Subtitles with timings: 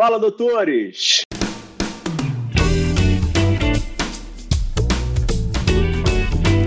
[0.00, 1.20] Fala, doutores!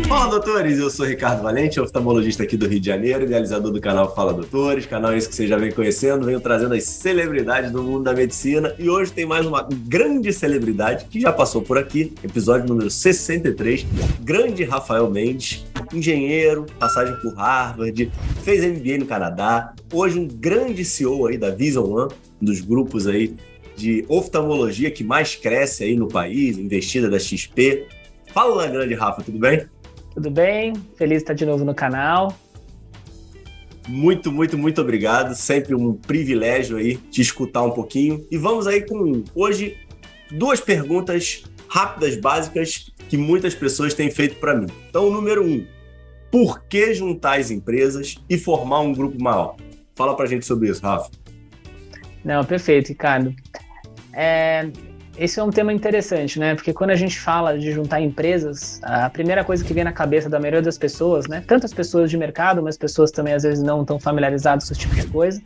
[0.07, 0.77] Fala, doutores!
[0.77, 4.85] Eu sou Ricardo Valente, oftalmologista aqui do Rio de Janeiro, idealizador do canal Fala Doutores,
[4.85, 8.75] canal esse que você já vem conhecendo, venho trazendo as celebridades do mundo da medicina
[8.77, 13.83] e hoje tem mais uma grande celebridade que já passou por aqui, episódio número 63,
[14.21, 18.11] grande Rafael Mendes, engenheiro, passagem por Harvard,
[18.43, 22.11] fez MBA no Canadá, hoje um grande CEO aí da Vision One,
[22.43, 23.35] dos grupos aí
[23.75, 27.87] de oftalmologia que mais cresce aí no país, investida da XP.
[28.27, 29.65] Fala, grande Rafa, tudo bem?
[30.13, 30.73] Tudo bem?
[30.95, 32.35] Feliz de estar de novo no canal.
[33.87, 35.35] Muito, muito, muito obrigado.
[35.35, 38.25] Sempre um privilégio aí te escutar um pouquinho.
[38.31, 39.77] E vamos aí com hoje
[40.31, 44.67] duas perguntas rápidas, básicas, que muitas pessoas têm feito para mim.
[44.89, 45.65] Então, número um,
[46.31, 49.55] por que juntar as empresas e formar um grupo maior?
[49.95, 51.09] Fala para a gente sobre isso, Rafa.
[52.23, 53.33] Não, perfeito, Ricardo.
[54.13, 54.69] É,
[55.17, 56.55] esse é um tema interessante, né?
[56.55, 60.29] Porque quando a gente fala de juntar empresas, a primeira coisa que vem na cabeça
[60.29, 61.43] da maioria das pessoas, né?
[61.45, 64.95] Tantas pessoas de mercado, mas pessoas também às vezes não estão familiarizadas com esse tipo
[64.95, 65.41] de coisa,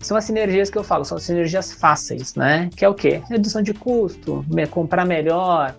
[0.00, 2.70] são as sinergias que eu falo, são as sinergias fáceis, né?
[2.76, 3.20] Que é o quê?
[3.28, 5.74] Redução de custo, comprar melhor,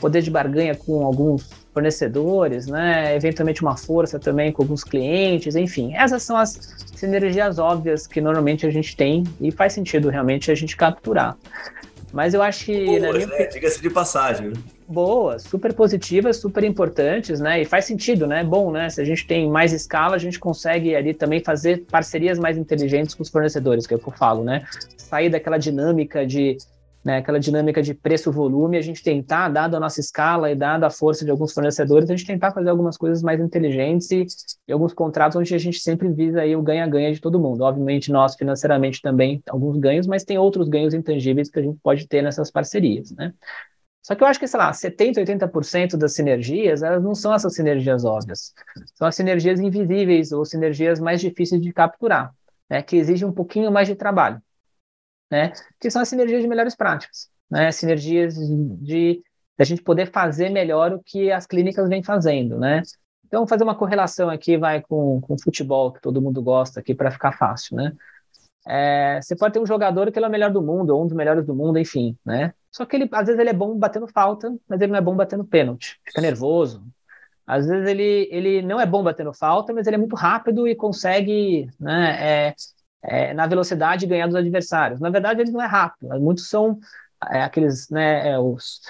[0.00, 3.14] poder de barganha com alguns fornecedores, né?
[3.16, 5.94] Eventualmente uma força também com alguns clientes, enfim.
[5.94, 6.52] Essas são as
[6.94, 11.36] sinergias óbvias que normalmente a gente tem e faz sentido realmente a gente capturar.
[12.12, 12.86] Mas eu acho que.
[13.00, 13.26] Boas, minha...
[13.26, 13.46] né?
[13.46, 14.50] Diga-se de passagem.
[14.50, 14.54] Né?
[14.86, 17.62] Boas, super positivas, super importantes, né?
[17.62, 18.44] E faz sentido, né?
[18.44, 18.88] Bom, né?
[18.88, 23.16] Se a gente tem mais escala, a gente consegue ali também fazer parcerias mais inteligentes
[23.16, 24.64] com os fornecedores, que é o que eu falo, né?
[24.96, 26.56] Sair daquela dinâmica de
[27.04, 30.90] né, aquela dinâmica de preço-volume, a gente tentar, dado a nossa escala e dado a
[30.90, 34.26] força de alguns fornecedores, a gente tentar fazer algumas coisas mais inteligentes e,
[34.66, 37.62] e alguns contratos onde a gente sempre visa aí o ganha-ganha de todo mundo.
[37.62, 42.08] Obviamente, nós financeiramente também alguns ganhos, mas tem outros ganhos intangíveis que a gente pode
[42.08, 43.34] ter nessas parcerias, né?
[44.02, 47.54] Só que eu acho que, sei lá, 70%, 80% das sinergias, elas não são essas
[47.54, 48.52] sinergias óbvias.
[48.94, 52.34] São as sinergias invisíveis ou sinergias mais difíceis de capturar,
[52.68, 54.42] né, que exigem um pouquinho mais de trabalho
[55.30, 55.52] né?
[55.80, 57.70] Que são as sinergias de melhores práticas, né?
[57.72, 59.22] Sinergias de
[59.58, 62.82] a gente poder fazer melhor o que as clínicas vêm fazendo, né?
[63.26, 67.10] Então, fazer uma correlação aqui vai com, com futebol, que todo mundo gosta aqui, para
[67.10, 67.92] ficar fácil, né?
[68.66, 71.06] É, você pode ter um jogador que ele é o melhor do mundo, ou um
[71.06, 72.54] dos melhores do mundo, enfim, né?
[72.70, 75.14] Só que ele, às vezes ele é bom batendo falta, mas ele não é bom
[75.14, 76.84] batendo pênalti, fica nervoso.
[77.46, 80.74] Às vezes ele, ele não é bom batendo falta, mas ele é muito rápido e
[80.74, 82.54] consegue né, é,
[83.04, 85.00] é, na velocidade ganhar dos adversários.
[85.00, 86.08] Na verdade, ele não é rápido.
[86.20, 86.78] Muitos são
[87.30, 88.80] é, aqueles, né, é, os,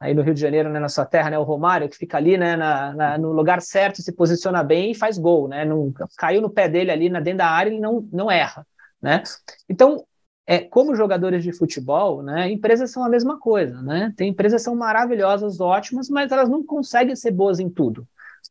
[0.00, 2.36] aí no Rio de Janeiro, né, na sua terra, né, o Romário, que fica ali,
[2.36, 6.40] né, na, na, no lugar certo, se posiciona bem e faz gol, né, não, caiu
[6.40, 8.66] no pé dele ali na dentro da área, ele não, não erra,
[9.00, 9.22] né.
[9.68, 10.04] Então,
[10.46, 14.64] é, como jogadores de futebol, né, empresas são a mesma coisa, né, tem empresas que
[14.64, 18.06] são maravilhosas, ótimas, mas elas não conseguem ser boas em tudo,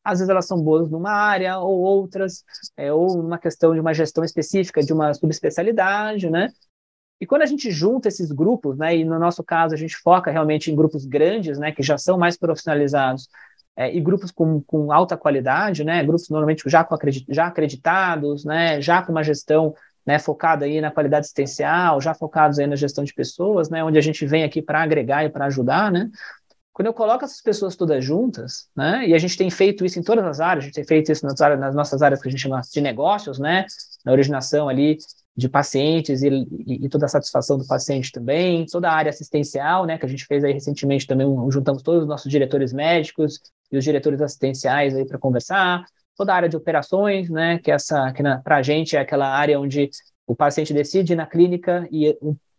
[0.05, 2.43] às vezes elas são boas numa área ou outras,
[2.77, 6.49] é, ou numa questão de uma gestão específica de uma subespecialidade, né?
[7.19, 10.29] E quando a gente junta esses grupos, né, e no nosso caso a gente foca
[10.29, 13.29] realmente em grupos grandes, né, que já são mais profissionalizados,
[13.75, 18.45] é, e grupos com, com alta qualidade, né, grupos normalmente já, com acredit, já acreditados,
[18.45, 19.73] né, já com uma gestão
[20.05, 23.97] né, focada aí na qualidade assistencial, já focados aí na gestão de pessoas, né, onde
[23.97, 26.09] a gente vem aqui para agregar e para ajudar, né,
[26.75, 30.03] quando eu coloco essas pessoas todas juntas, né, e a gente tem feito isso em
[30.03, 32.31] todas as áreas, a gente tem feito isso nas, áreas, nas nossas áreas que a
[32.31, 33.65] gente chama de negócios, né,
[34.03, 34.97] na originação ali
[35.37, 39.85] de pacientes e, e, e, toda a satisfação do paciente também, toda a área assistencial,
[39.85, 43.39] né, que a gente fez aí recentemente também, juntamos todos os nossos diretores médicos
[43.71, 45.85] e os diretores assistenciais aí para conversar,
[46.17, 49.57] toda a área de operações, né, que essa, que para a gente é aquela área
[49.57, 49.89] onde
[50.27, 52.17] o paciente decide na clínica e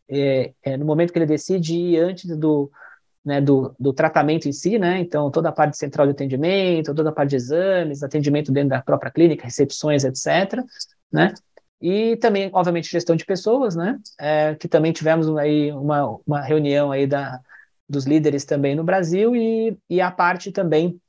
[0.09, 2.71] é, é, no momento que ele decide ir antes do
[3.27, 5.01] né, do, do tratamento em si, né?
[5.01, 8.81] Então, toda a parte central de atendimento, toda a parte de exames, atendimento dentro da
[8.81, 10.63] própria clínica, recepções, etc.,
[11.13, 11.35] né?
[11.83, 13.99] E também, obviamente, gestão de pessoas, né?
[14.19, 17.41] É, que também tivemos aí uma, uma reunião aí da,
[17.89, 21.01] dos líderes também no Brasil e, e a parte também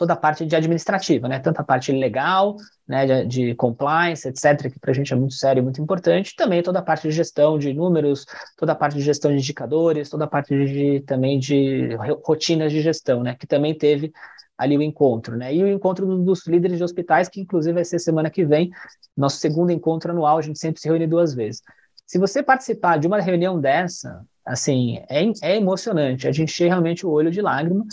[0.00, 1.38] toda a parte de administrativa, né?
[1.38, 2.56] Tanto a parte legal,
[2.88, 6.34] né, de, de compliance, etc., que para a gente é muito sério e muito importante,
[6.34, 8.24] também toda a parte de gestão de números,
[8.56, 11.90] toda a parte de gestão de indicadores, toda a parte de, também de
[12.24, 13.36] rotinas de gestão, né?
[13.38, 14.10] Que também teve
[14.56, 15.54] ali o encontro, né?
[15.54, 18.70] E o encontro dos líderes de hospitais, que inclusive vai ser semana que vem,
[19.14, 21.60] nosso segundo encontro anual, a gente sempre se reúne duas vezes.
[22.06, 27.04] Se você participar de uma reunião dessa, assim, é, é emocionante, a gente enche realmente
[27.04, 27.84] o olho de lágrima,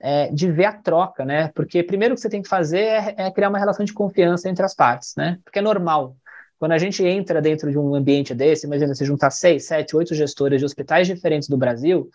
[0.00, 1.48] é, de ver a troca, né?
[1.54, 4.64] Porque primeiro que você tem que fazer é, é, criar uma relação de confiança entre
[4.64, 5.38] as partes, né?
[5.44, 6.16] Porque é normal.
[6.58, 10.14] quando a gente entra dentro de um ambiente desse, imagina você juntar seis, sete, oito
[10.14, 12.10] gestores de hospitais diferentes do Brasil,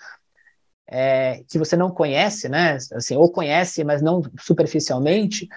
[0.88, 2.78] é, que você não conhece, né?
[2.94, 5.48] Assim, ou conhece, mas não superficialmente,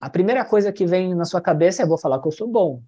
[0.00, 2.82] a primeira coisa que vem na sua cabeça é vou falar que eu sou bom.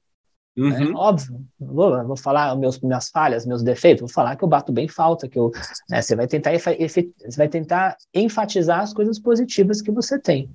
[0.57, 0.71] Uhum.
[0.71, 0.93] Né?
[0.95, 4.89] Óbvio, vou, vou falar meus, minhas falhas, meus defeitos, vou falar que eu bato bem
[4.89, 5.53] falta, que eu,
[5.89, 7.07] né, você vai tentar você
[7.37, 10.51] vai tentar enfatizar as coisas positivas que você tem.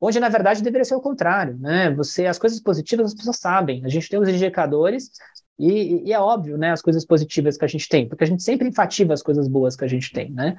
[0.00, 1.90] Onde na verdade deveria ser o contrário, né?
[1.94, 3.84] Você as coisas positivas as pessoas sabem.
[3.84, 5.10] A gente tem os indicadores
[5.58, 8.42] e, e, é óbvio, né, as coisas positivas que a gente tem, porque a gente
[8.42, 10.56] sempre enfatiza as coisas boas que a gente tem, né?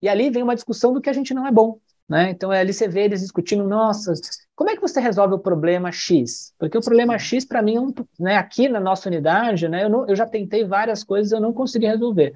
[0.00, 1.78] E ali vem uma discussão do que a gente não é bom,
[2.08, 2.30] né?
[2.30, 4.12] Então ali você vê eles discutindo, nossa,
[4.54, 6.52] como é que você resolve o problema X?
[6.58, 9.90] Porque o problema X para mim, é um, né, aqui na nossa unidade, né, eu,
[9.90, 12.32] não, eu já tentei várias coisas, eu não consegui resolver.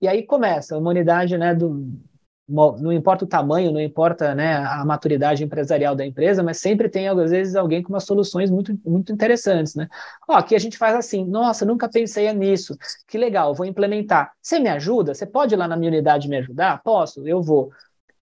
[0.00, 1.88] E aí começa uma unidade, né, do,
[2.48, 7.08] não importa o tamanho, não importa né, a maturidade empresarial da empresa, mas sempre tem,
[7.08, 9.74] às vezes, alguém com umas soluções muito, muito interessantes.
[9.74, 9.88] Né?
[10.28, 12.76] Ó, aqui a gente faz assim, nossa, nunca pensei nisso,
[13.06, 14.32] que legal, vou implementar.
[14.42, 15.14] Você me ajuda?
[15.14, 16.82] Você pode ir lá na minha unidade me ajudar?
[16.82, 17.70] Posso, eu vou.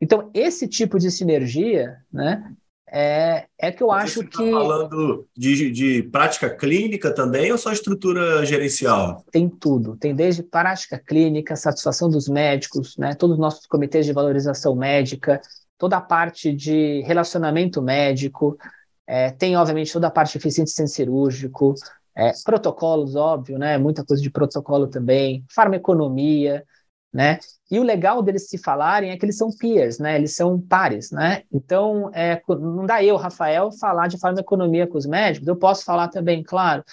[0.04, 2.54] Então, esse tipo de sinergia, né,
[2.92, 4.52] é, é que eu Você acho tá que.
[4.52, 9.24] falando de, de prática clínica também ou só estrutura gerencial?
[9.32, 9.96] Tem tudo.
[9.96, 15.40] Tem desde prática clínica, satisfação dos médicos, né, todos os nossos comitês de valorização médica,
[15.78, 18.58] toda a parte de relacionamento médico,
[19.08, 21.76] é, tem, obviamente, toda a parte de eficiência cirúrgico,
[22.14, 26.66] é, protocolos, óbvio, né, muita coisa de protocolo também, farmaconomia
[27.14, 27.40] né?
[27.70, 30.16] E o legal deles se falarem é que eles são peers, né?
[30.16, 31.44] Eles são pares, né?
[31.52, 36.08] Então, é, não dá eu, Rafael, falar de farmaconomia com os médicos, eu posso falar
[36.08, 36.84] também, claro.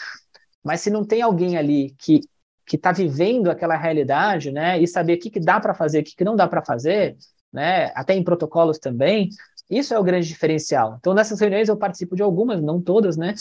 [0.63, 2.21] Mas se não tem alguém ali que
[2.71, 4.81] que está vivendo aquela realidade, né?
[4.81, 7.17] E saber o que, que dá para fazer, o que, que não dá para fazer,
[7.53, 7.91] né?
[7.97, 9.29] Até em protocolos também.
[9.69, 10.97] Isso é o grande diferencial.
[11.01, 13.35] Então, nessas reuniões eu participo de algumas, não todas, né?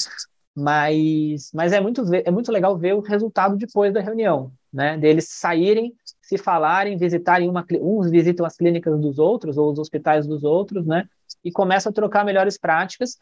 [0.55, 4.97] Mas, mas é, muito, é muito legal ver o resultado depois da reunião, né?
[4.97, 5.93] Deles saírem
[6.29, 10.85] se falarem, visitarem uma, uns visitam as clínicas dos outros ou os hospitais dos outros,
[10.85, 11.09] né?
[11.43, 13.17] E começam a trocar melhores práticas.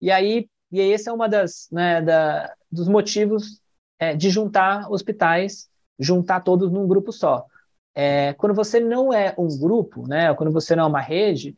[0.00, 3.60] E aí, e esse é uma das, né, da, dos motivos
[4.00, 7.46] é, de juntar hospitais, juntar todos num grupo só.
[7.94, 10.34] É, quando você não é um grupo, né?
[10.34, 11.56] Quando você não é uma rede,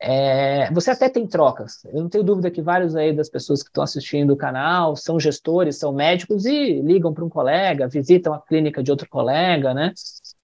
[0.00, 1.84] é, você até tem trocas.
[1.86, 5.18] Eu não tenho dúvida que vários aí das pessoas que estão assistindo o canal são
[5.18, 9.92] gestores, são médicos e ligam para um colega, visitam a clínica de outro colega, né?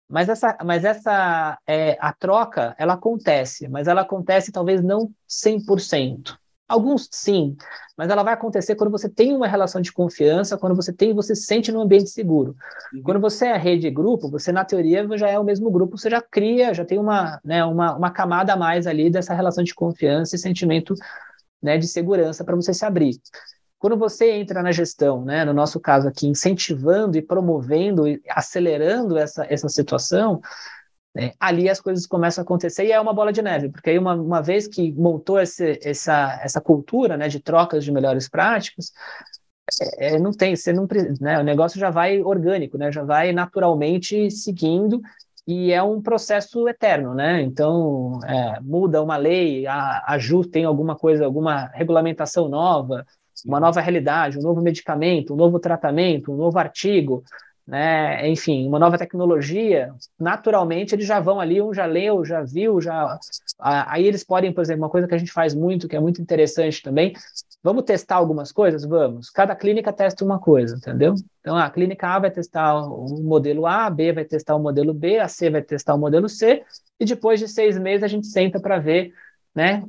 [0.09, 6.37] Mas essa, mas essa é, a troca, ela acontece, mas ela acontece talvez não 100%.
[6.69, 7.55] Alguns sim,
[7.97, 11.35] mas ela vai acontecer quando você tem uma relação de confiança, quando você tem, você
[11.35, 12.57] se sente num ambiente seguro.
[12.95, 13.03] Uhum.
[13.03, 16.09] Quando você é rede e grupo, você na teoria já é o mesmo grupo, você
[16.09, 19.75] já cria, já tem uma, né, uma, uma camada a mais ali dessa relação de
[19.75, 20.95] confiança e sentimento
[21.63, 23.21] né, de segurança para você se abrir.
[23.79, 29.19] Quando você entra na gestão, né, no nosso caso aqui, incentivando e promovendo e acelerando
[29.19, 30.41] essa, essa situação,
[31.15, 31.33] né?
[31.39, 34.15] Ali as coisas começam a acontecer e é uma bola de neve, porque aí uma,
[34.15, 38.93] uma vez que montou esse, essa, essa cultura né, de trocas de melhores práticas,
[39.99, 40.87] é, é, não tem, você não
[41.21, 45.01] né, o negócio já vai orgânico, né, já vai naturalmente seguindo
[45.47, 47.43] e é um processo eterno, né?
[47.43, 53.05] Então é, muda uma lei, ajusta tem alguma coisa, alguma regulamentação nova,
[53.45, 57.25] uma nova realidade, um novo medicamento, um novo tratamento, um novo artigo,
[57.73, 62.83] né, enfim, uma nova tecnologia, naturalmente eles já vão ali, um já leu, já viu,
[62.83, 63.19] já
[63.59, 66.21] aí eles podem, por exemplo, uma coisa que a gente faz muito, que é muito
[66.21, 67.15] interessante também,
[67.63, 68.85] vamos testar algumas coisas?
[68.85, 69.31] Vamos.
[69.31, 71.15] Cada clínica testa uma coisa, entendeu?
[71.41, 74.93] Então, a clínica A vai testar o modelo A, a B vai testar o modelo
[74.93, 76.63] B, a C vai testar o modelo C,
[77.01, 79.15] e depois de seis meses a gente senta para ver,
[79.55, 79.83] né,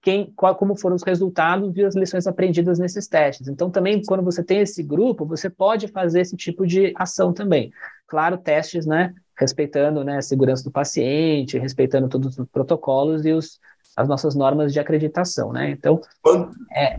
[0.00, 3.48] quem, qual, como foram os resultados e as lições aprendidas nesses testes.
[3.48, 7.72] Então, também, quando você tem esse grupo, você pode fazer esse tipo de ação também.
[8.06, 13.58] Claro, testes, né, respeitando né, a segurança do paciente, respeitando todos os protocolos e os,
[13.96, 15.70] as nossas normas de acreditação, né?
[15.70, 16.98] Então, quando, é...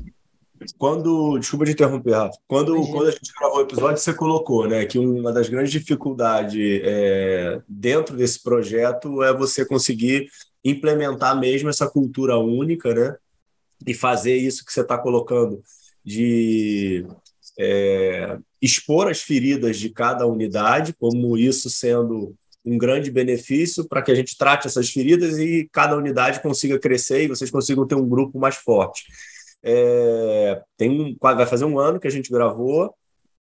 [0.77, 4.85] quando desculpa te interromper, Rafa, quando, quando a gente gravou o episódio, você colocou, né,
[4.85, 10.27] que uma das grandes dificuldades é, dentro desse projeto é você conseguir
[10.63, 13.17] implementar mesmo essa cultura única, né?
[13.87, 15.63] E fazer isso que você está colocando
[16.03, 17.05] de
[17.57, 22.35] é, expor as feridas de cada unidade, como isso sendo
[22.65, 27.23] um grande benefício para que a gente trate essas feridas e cada unidade consiga crescer
[27.23, 29.05] e vocês consigam ter um grupo mais forte.
[29.63, 32.93] É, tem um, vai fazer um ano que a gente gravou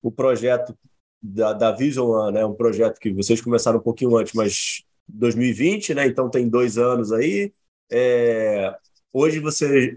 [0.02, 0.76] o projeto
[1.22, 2.44] da, da Vision One, né?
[2.44, 6.06] Um projeto que vocês começaram um pouquinho antes, mas 2020, né?
[6.06, 7.52] Então tem dois anos aí.
[7.90, 8.74] É,
[9.12, 9.96] hoje você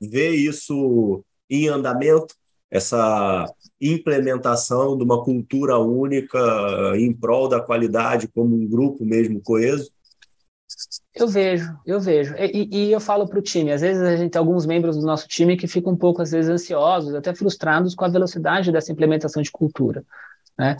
[0.00, 2.34] vê isso em andamento.
[2.70, 3.46] essa
[3.80, 6.38] implementação de uma cultura única
[6.96, 9.90] em prol da qualidade como um grupo mesmo coeso?
[11.14, 12.34] Eu vejo, eu vejo.
[12.36, 15.04] E, e eu falo para o time, às vezes a gente tem alguns membros do
[15.04, 18.92] nosso time que ficam um pouco, às vezes, ansiosos, até frustrados com a velocidade dessa
[18.92, 20.04] implementação de cultura.
[20.56, 20.76] Né?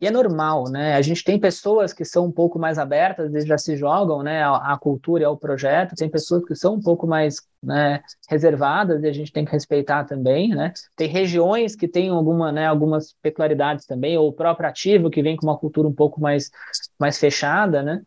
[0.00, 0.94] E é normal, né?
[0.94, 4.44] A gente tem pessoas que são um pouco mais abertas e já se jogam, né,
[4.44, 5.96] à, cultura e ao projeto.
[5.96, 10.04] Tem pessoas que são um pouco mais né, reservadas e a gente tem que respeitar
[10.04, 10.72] também, né?
[10.94, 15.36] Tem regiões que têm alguma, né, algumas peculiaridades também, ou o próprio ativo que vem
[15.36, 16.48] com uma cultura um pouco mais,
[16.96, 18.00] mais fechada, né?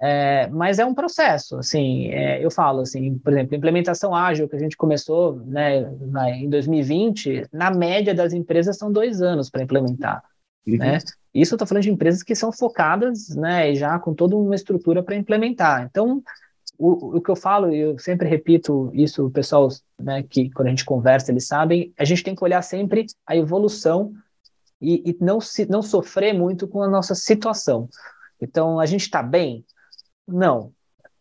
[0.00, 4.56] É, mas é um processo, assim, é, eu falo assim, por exemplo, implementação ágil que
[4.56, 5.82] a gente começou né,
[6.34, 10.22] em 2020, na média das empresas são dois anos para implementar,
[10.66, 10.78] uhum.
[10.78, 10.98] né?
[11.34, 15.02] Isso eu estou falando de empresas que são focadas, né, já com toda uma estrutura
[15.02, 15.82] para implementar.
[15.82, 16.22] Então,
[16.78, 20.68] o, o que eu falo, e eu sempre repito isso, o pessoal, né, que quando
[20.68, 24.12] a gente conversa, eles sabem, a gente tem que olhar sempre a evolução
[24.80, 27.88] e, e não, se, não sofrer muito com a nossa situação.
[28.40, 29.64] Então, a gente está bem?
[30.26, 30.72] Não.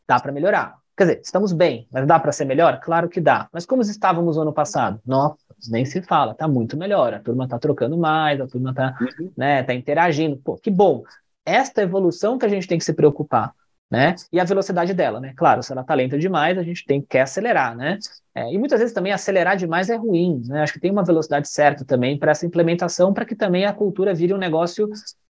[0.08, 0.78] Dá para melhorar.
[0.96, 2.80] Quer dizer, estamos bem, mas dá para ser melhor?
[2.80, 3.48] Claro que dá.
[3.52, 5.00] Mas como estávamos no ano passado?
[5.04, 5.38] Nossa,
[5.70, 7.14] nem se fala, tá muito melhor.
[7.14, 9.32] A turma tá trocando mais, a turma tá, uhum.
[9.38, 10.38] né, tá interagindo.
[10.38, 11.04] Pô, que bom.
[11.46, 13.54] Esta evolução que a gente tem que se preocupar,
[13.92, 14.16] né?
[14.32, 15.34] E a velocidade dela, né?
[15.36, 18.00] Claro, se ela tá lenta demais, a gente tem que acelerar, né?
[18.34, 20.62] É, e muitas vezes também acelerar demais é ruim, né?
[20.62, 24.14] Acho que tem uma velocidade certa também para essa implementação, para que também a cultura
[24.14, 24.90] vire um negócio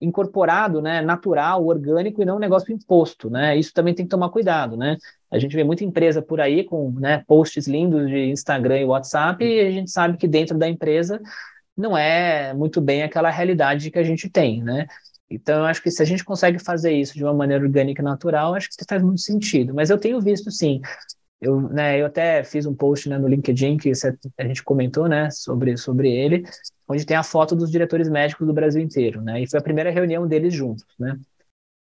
[0.04, 3.56] incorporado, né, natural, orgânico e não um negócio imposto, né?
[3.56, 4.96] Isso também tem que tomar cuidado, né?
[5.30, 9.44] A gente vê muita empresa por aí com, né, posts lindos de Instagram e WhatsApp
[9.44, 11.20] e a gente sabe que dentro da empresa
[11.76, 14.86] não é muito bem aquela realidade que a gente tem, né?
[15.28, 18.04] Então, eu acho que se a gente consegue fazer isso de uma maneira orgânica e
[18.04, 19.74] natural, acho que faz muito sentido.
[19.74, 20.80] Mas eu tenho visto, sim,
[21.40, 23.92] eu, né, eu até fiz um post né, no LinkedIn que
[24.38, 26.44] a gente comentou né, sobre, sobre ele,
[26.88, 29.42] onde tem a foto dos diretores médicos do Brasil inteiro, né?
[29.42, 31.18] E foi a primeira reunião deles juntos, né?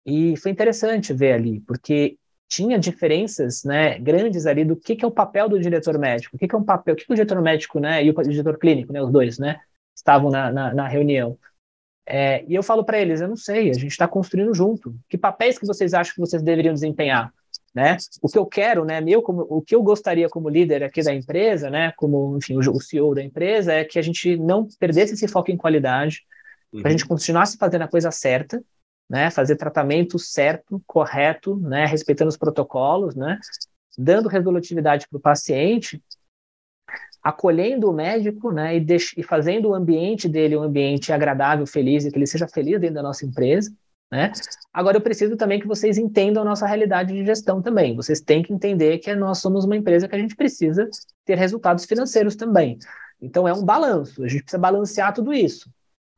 [0.04, 2.16] E foi interessante ver ali, porque
[2.48, 6.38] tinha diferenças, né, grandes ali do que, que é o papel do diretor médico, o
[6.38, 8.56] que, que é um papel, o que, que o diretor médico, né, e o diretor
[8.56, 9.60] clínico, né, os dois, né,
[9.96, 11.36] estavam na, na, na reunião.
[12.08, 14.94] É, e eu falo para eles, eu não sei, a gente está construindo junto.
[15.08, 17.34] Que papéis que vocês acham que vocês deveriam desempenhar?
[17.76, 17.98] Né?
[18.22, 21.12] O que eu quero, né, meu, como, o que eu gostaria como líder aqui da
[21.12, 25.12] empresa, né, como, enfim, o, o CEO da empresa, é que a gente não perdesse
[25.12, 26.22] esse foco em qualidade,
[26.72, 26.80] uhum.
[26.80, 28.64] para a gente continuasse fazendo a coisa certa,
[29.06, 33.38] né, fazer tratamento certo, correto, né, respeitando os protocolos, né,
[33.98, 36.02] dando resolutividade para o paciente,
[37.22, 38.86] acolhendo o médico, né, e,
[39.18, 42.94] e fazendo o ambiente dele um ambiente agradável, feliz, e que ele seja feliz dentro
[42.94, 43.70] da nossa empresa,
[44.10, 44.32] né?
[44.72, 47.96] Agora, eu preciso também que vocês entendam a nossa realidade de gestão também.
[47.96, 50.88] Vocês têm que entender que nós somos uma empresa que a gente precisa
[51.24, 52.78] ter resultados financeiros também.
[53.20, 54.22] Então, é um balanço.
[54.22, 55.68] A gente precisa balancear tudo isso.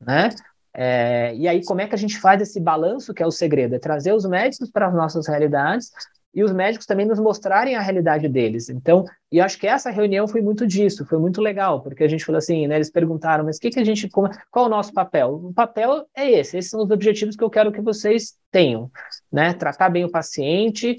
[0.00, 0.28] Né?
[0.74, 3.74] É, e aí, como é que a gente faz esse balanço, que é o segredo?
[3.74, 5.90] É trazer os médicos para as nossas realidades
[6.38, 8.68] e os médicos também nos mostrarem a realidade deles.
[8.68, 12.24] Então, e acho que essa reunião foi muito disso, foi muito legal, porque a gente
[12.24, 15.34] falou assim, né, eles perguntaram, mas que, que a gente, qual o nosso papel?
[15.34, 18.88] O papel é esse, esses são os objetivos que eu quero que vocês tenham,
[19.32, 20.94] né, tratar bem o paciente,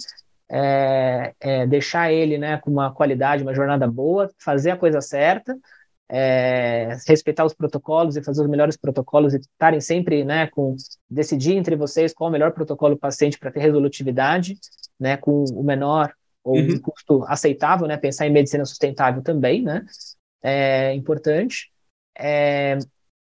[0.52, 5.56] é, é, deixar ele, né, com uma qualidade, uma jornada boa, fazer a coisa certa,
[6.12, 10.76] é, respeitar os protocolos e fazer os melhores protocolos e estarem sempre, né, com
[11.08, 14.58] decidir entre vocês qual o melhor protocolo paciente para ter resolutividade,
[15.00, 16.12] né, com o menor
[16.44, 16.74] ou uhum.
[16.74, 19.86] um custo aceitável, né, pensar em medicina sustentável também, né,
[20.42, 21.72] é importante.
[22.18, 22.80] É,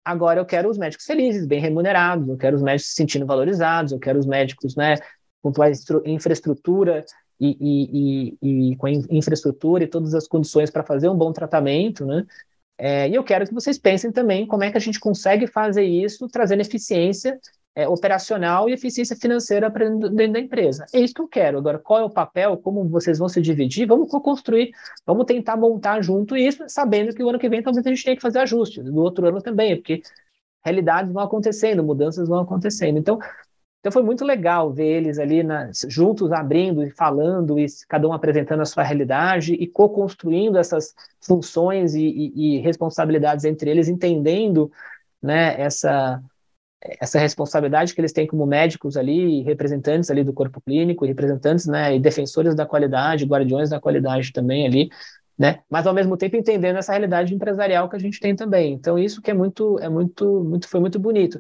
[0.05, 3.93] agora eu quero os médicos felizes, bem remunerados, eu quero os médicos se sentindo valorizados,
[3.93, 4.97] eu quero os médicos, né,
[5.41, 5.53] com
[6.07, 7.05] infraestrutura
[7.39, 12.05] e, e, e, e com infraestrutura e todas as condições para fazer um bom tratamento,
[12.05, 12.27] né,
[12.77, 15.85] é, e eu quero que vocês pensem também como é que a gente consegue fazer
[15.85, 17.39] isso trazendo eficiência
[17.75, 20.87] é, operacional e eficiência financeira dentro da empresa.
[20.93, 21.59] É isso que eu quero.
[21.59, 22.57] Agora, qual é o papel?
[22.57, 23.87] Como vocês vão se dividir?
[23.87, 24.71] Vamos construir,
[25.05, 28.17] vamos tentar montar junto isso, sabendo que o ano que vem talvez a gente tenha
[28.17, 28.85] que fazer ajustes.
[28.85, 30.03] No outro ano também, porque
[30.65, 32.99] realidades vão acontecendo, mudanças vão acontecendo.
[32.99, 33.19] Então,
[33.85, 38.15] então foi muito legal ver eles ali na, juntos abrindo e falando, e cada um
[38.15, 44.73] apresentando a sua realidade e co-construindo essas funções e, e, e, responsabilidades entre eles, entendendo
[45.23, 46.19] né, essa,
[46.99, 51.95] essa responsabilidade que eles têm como médicos ali, representantes ali do corpo clínico, representantes né,
[51.95, 54.89] e defensores da qualidade, guardiões da qualidade também ali,
[55.39, 55.61] né?
[55.69, 58.73] Mas ao mesmo tempo entendendo essa realidade empresarial que a gente tem também.
[58.73, 61.39] Então isso que é muito, é muito, muito, foi muito bonito.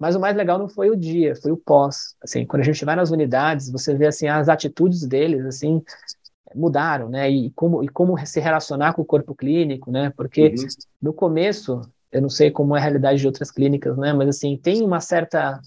[0.00, 2.16] Mas o mais legal não foi o dia, foi o pós.
[2.22, 5.82] Assim, quando a gente vai nas unidades, você vê assim as atitudes deles, assim,
[6.54, 7.30] mudaram, né?
[7.30, 10.10] E como, e como se relacionar com o corpo clínico, né?
[10.16, 10.66] Porque uhum.
[11.02, 14.14] no começo, eu não sei como é a realidade de outras clínicas, né?
[14.14, 15.60] Mas assim, tem uma certa,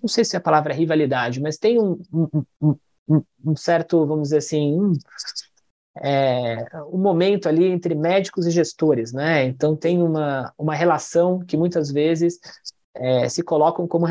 [0.00, 2.74] não sei se a palavra é rivalidade, mas tem um, um,
[3.06, 4.92] um, um certo, vamos dizer assim, um,
[6.02, 9.44] é, um momento ali entre médicos e gestores, né?
[9.44, 12.40] Então tem uma, uma relação que muitas vezes
[12.94, 14.06] é, se colocam como,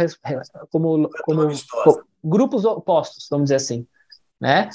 [0.71, 1.47] como, como,
[2.23, 3.87] grupos opostos, vamos dizer assim,
[4.39, 4.69] né?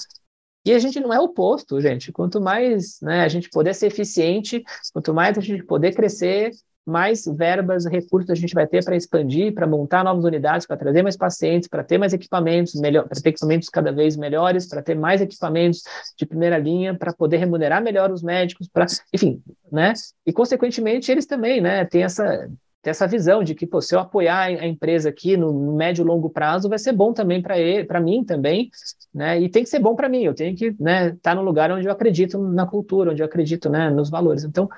[0.65, 2.13] E a gente não é oposto, gente.
[2.13, 4.63] Quanto mais né, a gente puder ser eficiente,
[4.93, 6.51] quanto mais a gente puder crescer,
[6.89, 11.03] mais verbas, recursos a gente vai ter para expandir, para montar novas unidades, para trazer
[11.03, 14.95] mais pacientes, para ter mais equipamentos, melhor, para ter equipamentos cada vez melhores, para ter
[14.95, 15.83] mais equipamentos
[16.17, 19.93] de primeira linha, para poder remunerar melhor os médicos, para, enfim, né?
[20.27, 22.49] E consequentemente eles também, né, têm essa
[22.89, 26.07] ter essa visão de que, pô, se eu apoiar a empresa aqui no médio e
[26.07, 28.71] longo prazo, vai ser bom também para mim também,
[29.15, 29.39] né?
[29.41, 30.23] E tem que ser bom para mim.
[30.23, 33.27] Eu tenho que, né, estar tá no lugar onde eu acredito na cultura, onde eu
[33.27, 34.45] acredito, né, nos valores.
[34.45, 34.69] Então,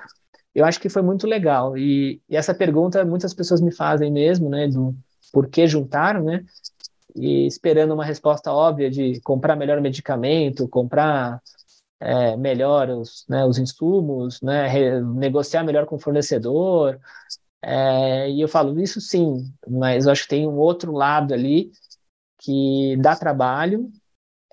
[0.53, 1.77] eu acho que foi muito legal.
[1.77, 4.93] E, e essa pergunta muitas pessoas me fazem mesmo, né, do
[5.31, 6.43] por que juntaram, né?
[7.15, 11.41] E esperando uma resposta óbvia de comprar melhor medicamento, comprar
[12.01, 16.99] é, melhor os, né, os insumos, né, negociar melhor com o fornecedor,
[17.63, 21.71] é, e eu falo, isso sim, mas eu acho que tem um outro lado ali
[22.39, 23.91] que dá trabalho,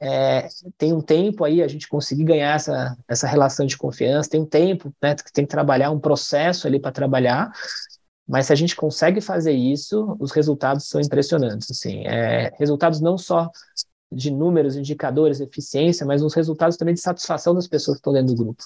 [0.01, 4.41] é, tem um tempo aí a gente conseguir ganhar essa, essa relação de confiança, tem
[4.41, 7.51] um tempo né, que tem que trabalhar, um processo ali para trabalhar,
[8.29, 11.71] mas se a gente consegue fazer isso, os resultados são impressionantes.
[11.71, 13.51] Assim, é, resultados não só
[14.11, 18.35] de números, indicadores, eficiência, mas os resultados também de satisfação das pessoas que estão dentro
[18.35, 18.63] do grupo.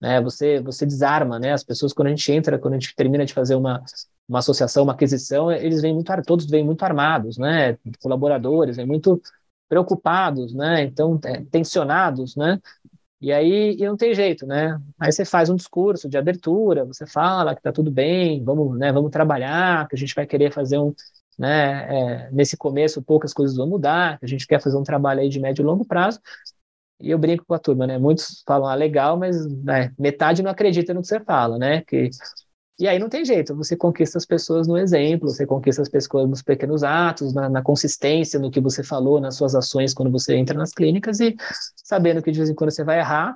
[0.00, 0.20] Né?
[0.22, 1.52] Você, você desarma, né?
[1.52, 3.82] As pessoas quando a gente entra, quando a gente termina de fazer uma,
[4.28, 7.78] uma associação, uma aquisição, eles vêm muito, todos vêm muito armados, né?
[8.00, 9.20] Colaboradores, vêm muito
[9.68, 10.84] preocupados, né?
[10.84, 12.60] Então, é, tensionados, né?
[13.20, 14.78] E aí e não tem jeito, né?
[14.98, 18.92] Aí você faz um discurso de abertura, você fala que tá tudo bem, vamos, né,
[18.92, 20.94] vamos trabalhar, que a gente vai querer fazer um,
[21.38, 22.26] né?
[22.26, 25.40] É, nesse começo, poucas coisas vão mudar, a gente quer fazer um trabalho aí de
[25.40, 26.20] médio e longo prazo.
[27.00, 27.98] E eu brinco com a turma, né?
[27.98, 31.82] Muitos falam, ah, legal, mas né, metade não acredita no que você fala, né?
[31.82, 32.08] Que...
[32.78, 36.28] E aí não tem jeito, você conquista as pessoas no exemplo, você conquista as pessoas
[36.28, 40.36] nos pequenos atos, na, na consistência no que você falou, nas suas ações quando você
[40.36, 41.34] entra nas clínicas e
[41.76, 43.34] sabendo que de vez em quando você vai errar,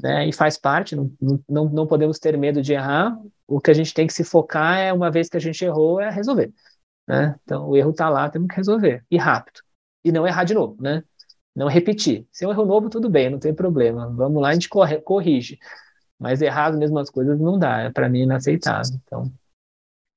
[0.00, 0.28] né?
[0.28, 1.12] E faz parte, não,
[1.48, 3.16] não, não podemos ter medo de errar.
[3.46, 6.00] O que a gente tem que se focar é, uma vez que a gente errou,
[6.00, 6.52] é resolver.
[7.06, 7.38] Né?
[7.42, 9.60] Então, o erro está lá, temos que resolver, e rápido.
[10.04, 11.02] E não errar de novo, né?
[11.54, 12.26] Não repetir.
[12.32, 14.08] Se é um erro novo, tudo bem, não tem problema.
[14.10, 15.58] Vamos lá, a gente corrige.
[16.18, 18.94] Mas errar as mesmas coisas não dá, é para mim inaceitável.
[19.04, 19.32] Então.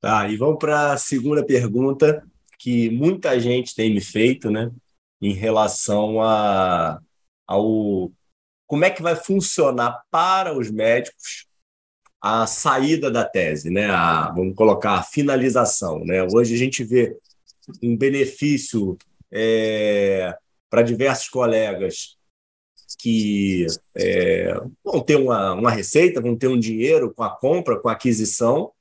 [0.01, 2.23] Tá, e vamos para a segunda pergunta
[2.57, 4.71] que muita gente tem me feito, né?
[5.21, 6.99] Em relação a,
[7.47, 8.11] ao
[8.67, 11.47] como é que vai funcionar para os médicos
[12.27, 13.85] a saída da tese, né?
[13.85, 16.03] A, vamos colocar a finalização.
[16.03, 16.23] Né?
[16.23, 17.15] Hoje a gente vê
[17.83, 18.97] um benefício
[19.31, 20.35] é,
[20.67, 22.17] para diversos colegas
[22.97, 27.89] que é, vão ter uma, uma receita, vão ter um dinheiro com a compra, com
[27.89, 28.71] a aquisição,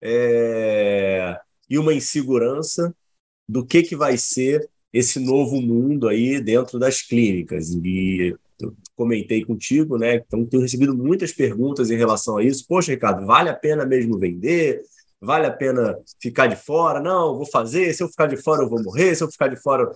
[0.00, 1.36] é,
[1.68, 2.94] e uma insegurança
[3.48, 7.70] do que, que vai ser esse novo mundo aí dentro das clínicas.
[7.74, 8.36] E
[8.96, 10.16] comentei contigo, né?
[10.16, 12.64] Então, tenho recebido muitas perguntas em relação a isso.
[12.66, 14.82] Poxa, Ricardo, vale a pena mesmo vender?
[15.20, 17.00] Vale a pena ficar de fora?
[17.00, 17.92] Não, vou fazer.
[17.94, 19.14] Se eu ficar de fora, eu vou morrer.
[19.14, 19.90] Se eu ficar de fora.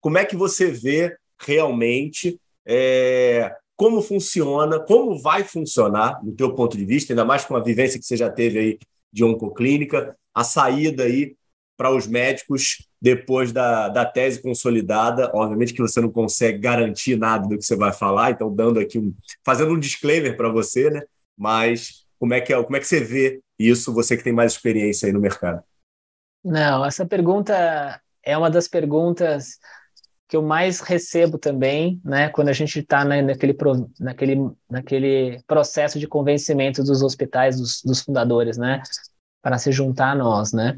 [0.00, 6.76] Como é que você vê realmente é, como funciona, como vai funcionar, do teu ponto
[6.76, 8.78] de vista, ainda mais com a vivência que você já teve aí
[9.12, 11.36] de oncoclínica, a saída aí
[11.78, 15.30] para os médicos depois da, da tese consolidada.
[15.32, 18.98] Obviamente que você não consegue garantir nada do que você vai falar, então dando aqui
[18.98, 19.14] um,
[19.44, 21.02] fazendo um disclaimer para você, né?
[21.36, 24.52] Mas como é que é, como é que você vê isso, você que tem mais
[24.52, 25.62] experiência aí no mercado?
[26.44, 29.58] Não, essa pergunta é uma das perguntas
[30.28, 33.56] que eu mais recebo também, né, quando a gente está naquele,
[33.98, 38.82] naquele, naquele processo de convencimento dos hospitais, dos, dos fundadores, né,
[39.40, 40.76] para se juntar a nós, né.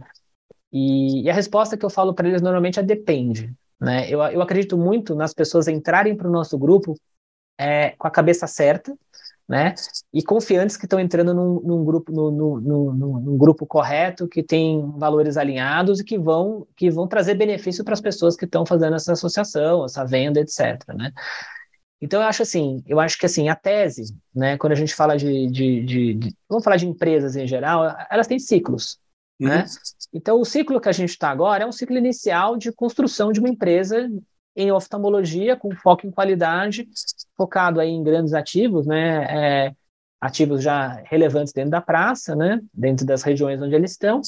[0.73, 3.53] E, e a resposta que eu falo para eles normalmente é depende.
[3.81, 4.09] Né?
[4.09, 6.95] Eu, eu acredito muito nas pessoas entrarem para o nosso grupo
[7.59, 8.97] é, com a cabeça certa,
[9.51, 9.75] né?
[10.15, 15.37] E confiantes que estão entrando num, num grupo, no, num grupo correto, que tem valores
[15.37, 19.13] alinhados e que vão, que vão trazer benefício para as pessoas que estão fazendo essa
[19.13, 20.81] associação, essa venda, etc.
[20.95, 21.11] Né?
[22.01, 24.57] Então eu acho assim, eu acho que assim a tese, né?
[24.57, 28.29] Quando a gente fala de, de, de, de vamos falar de empresas em geral, elas
[28.29, 29.01] têm ciclos.
[29.41, 29.63] Né?
[29.63, 29.67] Uhum.
[30.13, 33.41] Então, o ciclo que a gente está agora é um ciclo inicial de construção de
[33.41, 34.11] uma empresa
[34.55, 36.87] em oftalmologia, com foco em qualidade,
[37.37, 39.25] focado aí em grandes ativos, né,
[39.69, 39.75] é,
[40.21, 44.21] ativos já relevantes dentro da praça, né, dentro das regiões onde eles estão,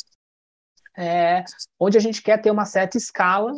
[0.96, 1.44] é,
[1.78, 3.52] onde a gente quer ter uma certa escala,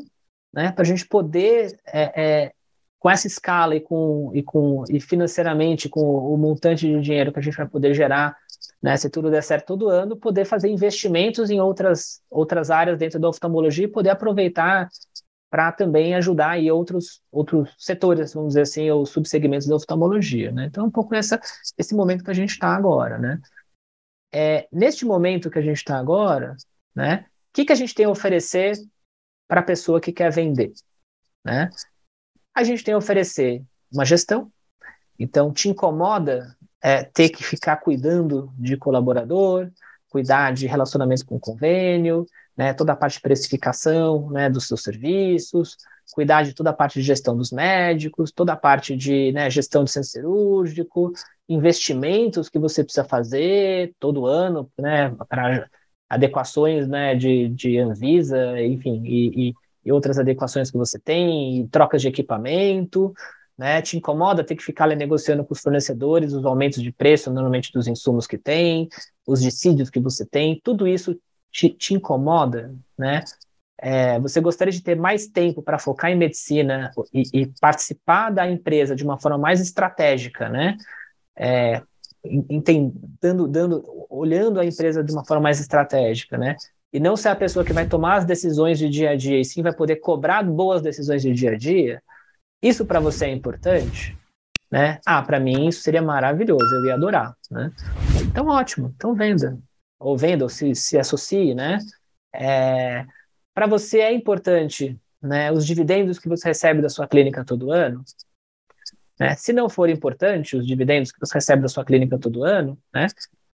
[0.52, 2.52] né, para a gente poder, é, é,
[2.98, 7.38] com essa escala e, com, e, com, e financeiramente, com o montante de dinheiro que
[7.38, 8.36] a gente vai poder gerar,
[8.84, 13.18] né, se tudo der certo todo ano, poder fazer investimentos em outras, outras áreas dentro
[13.18, 14.90] da oftalmologia e poder aproveitar
[15.50, 20.66] para também ajudar aí outros, outros setores, vamos dizer assim, ou subsegmentos da oftalmologia, né?
[20.66, 21.40] Então, um pouco nessa,
[21.78, 23.40] esse momento que a gente está agora, né?
[24.30, 26.54] É, neste momento que a gente está agora,
[26.94, 27.24] né?
[27.26, 28.76] O que, que a gente tem a oferecer
[29.48, 30.74] para a pessoa que quer vender,
[31.42, 31.70] né?
[32.54, 34.52] A gente tem a oferecer uma gestão,
[35.18, 39.70] então te incomoda é, ter que ficar cuidando de colaborador,
[40.10, 45.78] cuidar de relacionamento com convênio, né, toda a parte de precificação né, dos seus serviços,
[46.12, 49.82] cuidar de toda a parte de gestão dos médicos, toda a parte de né, gestão
[49.82, 51.10] de centro cirúrgico,
[51.48, 55.66] investimentos que você precisa fazer todo ano né, para
[56.06, 59.54] adequações né, de, de Anvisa, enfim, e, e,
[59.86, 63.14] e outras adequações que você tem, trocas de equipamento,
[63.56, 63.80] né?
[63.80, 67.72] Te incomoda ter que ficar ali, negociando com os fornecedores os aumentos de preço, normalmente
[67.72, 68.88] dos insumos que tem,
[69.26, 71.18] os dissídios que você tem, tudo isso
[71.50, 73.24] te, te incomoda, né?
[73.78, 78.48] É, você gostaria de ter mais tempo para focar em medicina e, e, participar da
[78.48, 80.76] empresa de uma forma mais estratégica, né?
[81.36, 81.82] É,
[83.20, 86.56] dando, olhando a empresa de uma forma mais estratégica, né?
[86.92, 89.44] E não ser a pessoa que vai tomar as decisões de dia a dia e
[89.44, 92.02] sim vai poder cobrar boas decisões de dia a dia.
[92.64, 94.16] Isso para você é importante,
[94.70, 94.98] né?
[95.04, 97.70] Ah, para mim isso seria maravilhoso, eu ia adorar, né?
[98.26, 99.58] Então ótimo, então venda,
[100.00, 101.78] ou venda, ou se, se associe, né?
[102.34, 103.04] É,
[103.52, 108.02] para você é importante né, os dividendos que você recebe da sua clínica todo ano?
[109.20, 109.36] Né?
[109.36, 113.08] Se não for importante os dividendos que você recebe da sua clínica todo ano, né,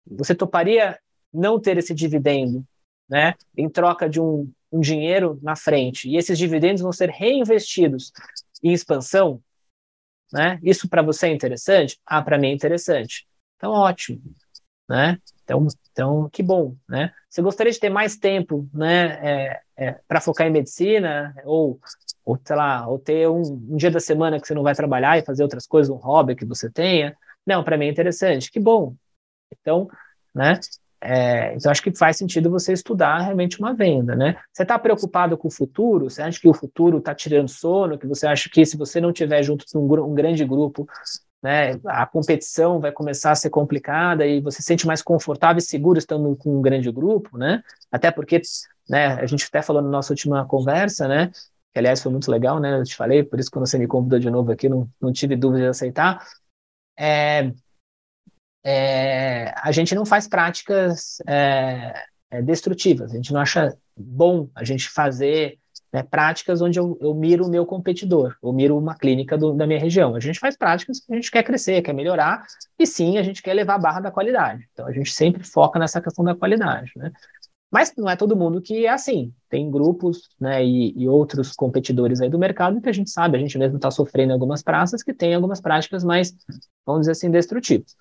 [0.05, 0.99] você toparia
[1.31, 2.65] não ter esse dividendo
[3.07, 8.11] né, em troca de um, um dinheiro na frente, e esses dividendos vão ser reinvestidos
[8.63, 9.41] em expansão?
[10.31, 10.59] Né?
[10.63, 11.99] Isso para você é interessante?
[12.05, 13.27] Ah, para mim é interessante.
[13.57, 14.21] Então, ótimo.
[14.87, 15.19] Né?
[15.43, 17.13] Então, então, que bom, né?
[17.29, 21.79] Você gostaria de ter mais tempo, né, é, é, para focar em medicina, ou,
[22.23, 25.17] ou, sei lá, ou ter um, um, dia da semana que você não vai trabalhar
[25.17, 27.15] e fazer outras coisas, um hobby que você tenha?
[27.45, 28.95] Não, para mim é interessante, que bom.
[29.51, 29.87] Então,
[30.33, 30.59] né,
[31.05, 34.35] é, então acho que faz sentido você estudar realmente uma venda, né?
[34.51, 36.09] Você está preocupado com o futuro?
[36.09, 37.97] Você acha que o futuro está tirando sono?
[37.97, 40.87] Que você acha que se você não tiver junto com um, um grande grupo
[41.45, 45.61] né, a competição vai começar a ser complicada e você se sente mais confortável e
[45.61, 47.61] seguro estando com um grande grupo, né?
[47.91, 48.41] Até porque,
[48.89, 51.29] né, a gente até falou na nossa última conversa, né,
[51.71, 53.85] que aliás foi muito legal, né, eu te falei, por isso que quando você me
[53.85, 56.25] convidou de novo aqui, não, não tive dúvida de aceitar,
[56.97, 57.51] é,
[58.65, 61.93] é, a gente não faz práticas é,
[62.31, 65.59] é destrutivas, a gente não acha bom a gente fazer
[65.93, 69.67] né, práticas onde eu, eu miro o meu competidor, eu miro uma clínica do, da
[69.67, 70.15] minha região.
[70.15, 72.43] A gente faz práticas que a gente quer crescer, quer melhorar,
[72.77, 74.67] e sim, a gente quer levar a barra da qualidade.
[74.73, 77.11] Então, a gente sempre foca nessa questão da qualidade, né?
[77.71, 79.33] Mas não é todo mundo que é assim.
[79.49, 83.39] Tem grupos né, e, e, outros competidores aí do mercado que a gente sabe, a
[83.39, 86.33] gente mesmo está sofrendo em algumas praças que tem algumas práticas mais,
[86.85, 87.95] vamos dizer assim, destrutivas.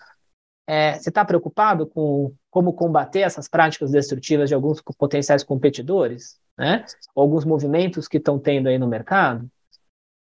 [0.66, 6.38] É, você está preocupado com como combater essas práticas destrutivas de alguns potenciais competidores?
[6.56, 6.84] né?
[7.14, 9.48] Alguns movimentos que estão tendo aí no mercado.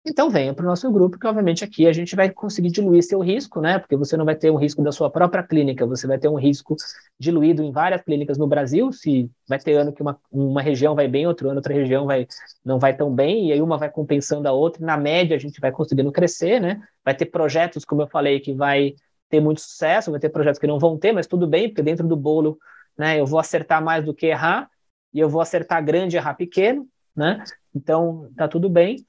[0.06, 3.22] Então venha para o nosso grupo, que obviamente aqui a gente vai conseguir diluir seu
[3.22, 3.80] risco, né?
[3.80, 6.36] Porque você não vai ter um risco da sua própria clínica, você vai ter um
[6.36, 6.76] risco
[7.18, 8.92] diluído em várias clínicas no Brasil.
[8.92, 12.28] Se vai ter ano que uma, uma região vai bem, outro ano outra região vai
[12.66, 14.86] não vai tão bem, e aí uma vai compensando a outra.
[14.86, 16.82] Na média a gente vai conseguindo crescer, né?
[17.04, 18.96] Vai ter projetos, como eu falei, que vai
[19.34, 22.08] ter muito sucesso, vai ter projetos que não vão ter, mas tudo bem, porque dentro
[22.08, 22.60] do bolo,
[22.96, 23.20] né?
[23.20, 24.70] Eu vou acertar mais do que errar
[25.12, 27.44] e eu vou acertar grande e errar pequeno, né?
[27.74, 29.04] Então, tá tudo bem.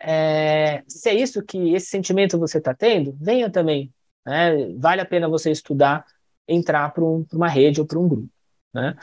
[0.00, 3.92] É, se é isso que esse sentimento você está tendo, venha também.
[4.26, 4.74] Né?
[4.78, 6.04] Vale a pena você estudar,
[6.48, 8.28] entrar para um, uma rede ou para um grupo,
[8.74, 8.96] né?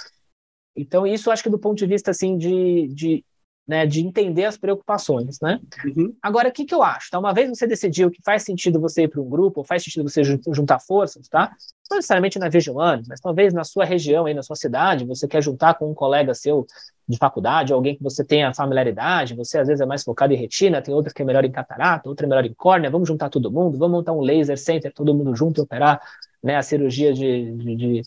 [0.76, 3.26] Então, isso acho que do ponto de vista assim de, de
[3.70, 5.60] né, de entender as preocupações, né?
[5.86, 6.12] Uhum.
[6.24, 7.12] Agora, o que, que eu acho?
[7.12, 7.20] Tá?
[7.20, 10.10] Uma vez você decidiu que faz sentido você ir para um grupo, ou faz sentido
[10.10, 11.56] você juntar forças, tá?
[11.88, 15.44] Não necessariamente na Vigilante, mas talvez na sua região, aí na sua cidade, você quer
[15.44, 16.66] juntar com um colega seu
[17.08, 20.82] de faculdade, alguém que você tenha familiaridade, você às vezes é mais focado em retina,
[20.82, 23.52] tem outro que é melhor em catarata, outro é melhor em córnea, vamos juntar todo
[23.52, 26.02] mundo, vamos montar um laser center, todo mundo junto e operar
[26.42, 28.02] né, a cirurgia de, de, de,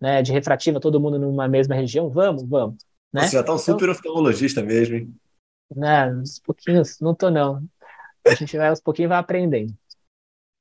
[0.00, 2.93] né, de refrativa, todo mundo numa mesma região, vamos, vamos.
[3.14, 3.28] Né?
[3.28, 5.14] Você já tá um então super oftalmologista mesmo, hein?
[5.74, 6.12] né?
[6.12, 7.62] Uns pouquinhos, não tô não.
[8.26, 9.72] A gente vai aos pouquinhos vai aprendendo.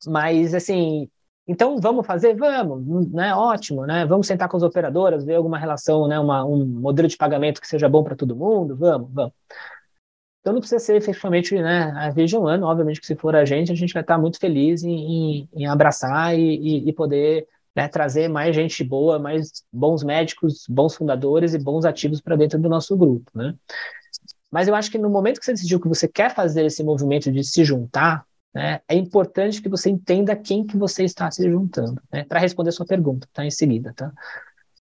[0.06, 1.10] Mas assim,
[1.48, 3.34] então vamos fazer, vamos, né?
[3.34, 4.06] Ótimo, né?
[4.06, 6.20] Vamos sentar com as operadoras, ver alguma relação, né?
[6.20, 9.34] Uma, um modelo de pagamento que seja bom para todo mundo, vamos, vamos.
[10.42, 13.72] Então não precisa ser efetivamente, né, a Vision One, obviamente que se for a gente,
[13.72, 17.88] a gente vai estar muito feliz em, em, em abraçar e, e, e poder né,
[17.88, 22.70] trazer mais gente boa, mais bons médicos, bons fundadores e bons ativos para dentro do
[22.70, 23.56] nosso grupo, né?
[24.52, 27.32] Mas eu acho que no momento que você decidiu que você quer fazer esse movimento
[27.32, 32.00] de se juntar, né, é importante que você entenda quem que você está se juntando,
[32.12, 33.44] né, para responder a sua pergunta, tá?
[33.44, 34.12] Em seguida, tá?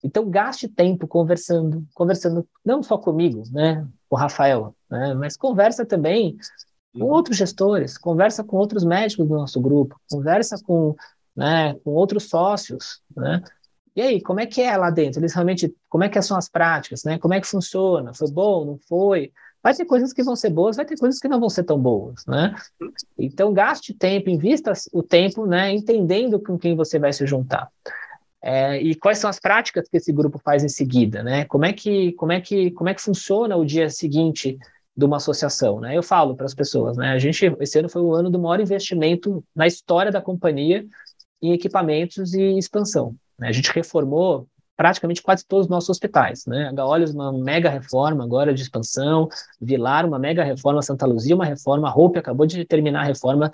[0.04, 5.84] Então gaste tempo conversando, conversando não só comigo, né, com o Rafael, né, mas conversa
[5.84, 6.36] também
[6.96, 10.94] com outros gestores, conversa com outros médicos do nosso grupo, conversa com
[11.36, 13.42] né, com outros sócios, né?
[13.94, 15.20] E aí, como é que é lá dentro?
[15.20, 17.18] Eles realmente, como é que são as práticas, né?
[17.18, 18.12] Como é que funciona?
[18.12, 19.32] Foi bom, não foi?
[19.62, 21.78] Vai ter coisas que vão ser boas, vai ter coisas que não vão ser tão
[21.78, 22.54] boas, né?
[23.18, 27.68] Então, gaste tempo, invista o tempo, né, entendendo com quem você vai se juntar.
[28.42, 31.46] É, e quais são as práticas que esse grupo faz em seguida, né?
[31.46, 34.58] Como é que, como é que, como é que funciona o dia seguinte
[34.96, 35.96] de uma associação, né?
[35.96, 37.08] Eu falo para as pessoas, né?
[37.08, 40.86] A gente esse ano foi o ano do maior investimento na história da companhia
[41.42, 43.14] em equipamentos e expansão.
[43.38, 43.48] Né?
[43.48, 46.44] A gente reformou praticamente quase todos os nossos hospitais.
[46.46, 46.70] Né?
[46.78, 49.28] Olhos, uma mega reforma agora de expansão,
[49.60, 53.50] Vilar, uma mega reforma, Santa Luzia, uma reforma, Hope acabou de terminar a reforma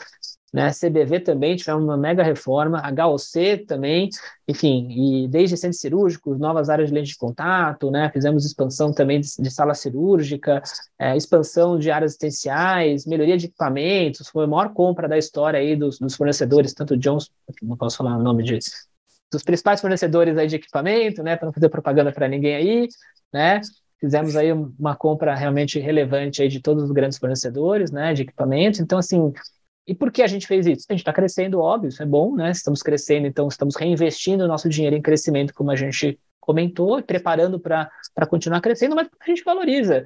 [0.53, 0.71] né?
[0.71, 4.11] CBV também tivemos uma mega reforma, HOC também,
[4.47, 8.11] enfim, e desde centros cirúrgicos, novas áreas de lente de contato, né?
[8.12, 10.62] Fizemos expansão também de, de sala cirúrgica,
[10.99, 15.75] é, expansão de áreas assistenciais, melhoria de equipamentos, foi a maior compra da história aí
[15.75, 17.31] dos, dos fornecedores, tanto Jones,
[17.62, 18.59] não posso falar o nome de
[19.33, 22.88] dos principais fornecedores aí de equipamento, né, para não fazer propaganda para ninguém aí,
[23.33, 23.62] né?
[23.99, 28.81] Fizemos aí uma compra realmente relevante aí de todos os grandes fornecedores, né, de equipamentos.
[28.81, 29.33] Então, assim,
[29.87, 30.87] e por que a gente fez isso?
[30.88, 32.51] A gente está crescendo, óbvio, isso é bom, né?
[32.51, 37.03] Estamos crescendo, então estamos reinvestindo o nosso dinheiro em crescimento, como a gente comentou, e
[37.03, 37.90] preparando para
[38.29, 40.05] continuar crescendo, mas a gente valoriza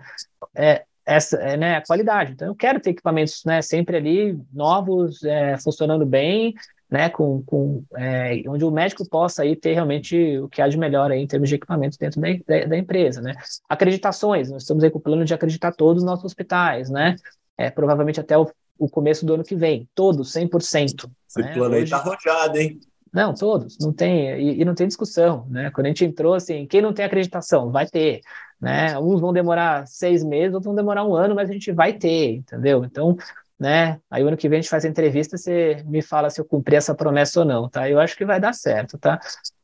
[0.54, 2.32] é, essa, é, né, a qualidade.
[2.32, 6.54] Então, eu quero ter equipamentos né, sempre ali, novos, é, funcionando bem,
[6.90, 10.78] né, com, com é, onde o médico possa aí ter realmente o que há de
[10.78, 13.34] melhor aí em termos de equipamentos dentro da, da, da empresa, né.
[13.68, 17.16] Acreditações, nós estamos aí com o plano de acreditar todos os nossos hospitais, né,
[17.56, 19.88] é, provavelmente até o o começo do ano que vem.
[19.94, 21.10] Todos, 100%.
[21.28, 21.54] Esse né?
[21.54, 22.80] plano aí está arrojado, hein?
[23.12, 25.70] Não, todos, não tem, e, e, não tem discussão, né?
[25.70, 28.20] Quando a gente entrou, assim, quem não tem acreditação, vai ter,
[28.60, 28.98] né?
[28.98, 32.34] Uns vão demorar seis meses, outros vão demorar um ano, mas a gente vai ter,
[32.34, 32.84] entendeu?
[32.84, 33.16] Então,
[33.58, 33.98] né?
[34.10, 36.44] Aí o ano que vem a gente faz a entrevista, você me fala se eu
[36.44, 37.88] cumpri essa promessa ou não, tá?
[37.88, 39.18] Eu acho que vai dar certo, tá?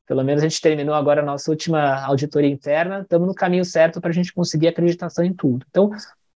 [0.06, 4.00] Pelo menos a gente terminou agora a nossa última auditoria interna, estamos no caminho certo
[4.00, 5.66] para a gente conseguir acreditação em tudo.
[5.68, 5.90] Então,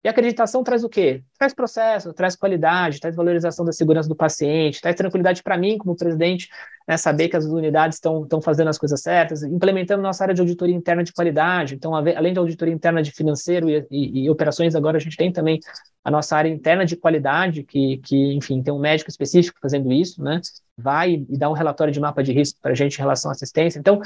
[0.05, 1.23] e acreditação traz o quê?
[1.39, 5.95] Traz processo, traz qualidade, traz valorização da segurança do paciente, traz tranquilidade para mim, como
[5.95, 6.49] presidente,
[6.89, 10.75] né, saber que as unidades estão fazendo as coisas certas, implementando nossa área de auditoria
[10.75, 11.77] interna de qualidade.
[11.77, 15.33] Então, além da auditoria interna de financeiro e, e, e, operações, agora a gente tem
[15.33, 15.61] também
[16.03, 20.21] a nossa área interna de qualidade, que, que, enfim, tem um médico específico fazendo isso,
[20.21, 20.41] né?
[20.77, 23.35] Vai e dá um relatório de mapa de risco para a gente em relação à
[23.35, 23.79] assistência.
[23.79, 24.01] Então,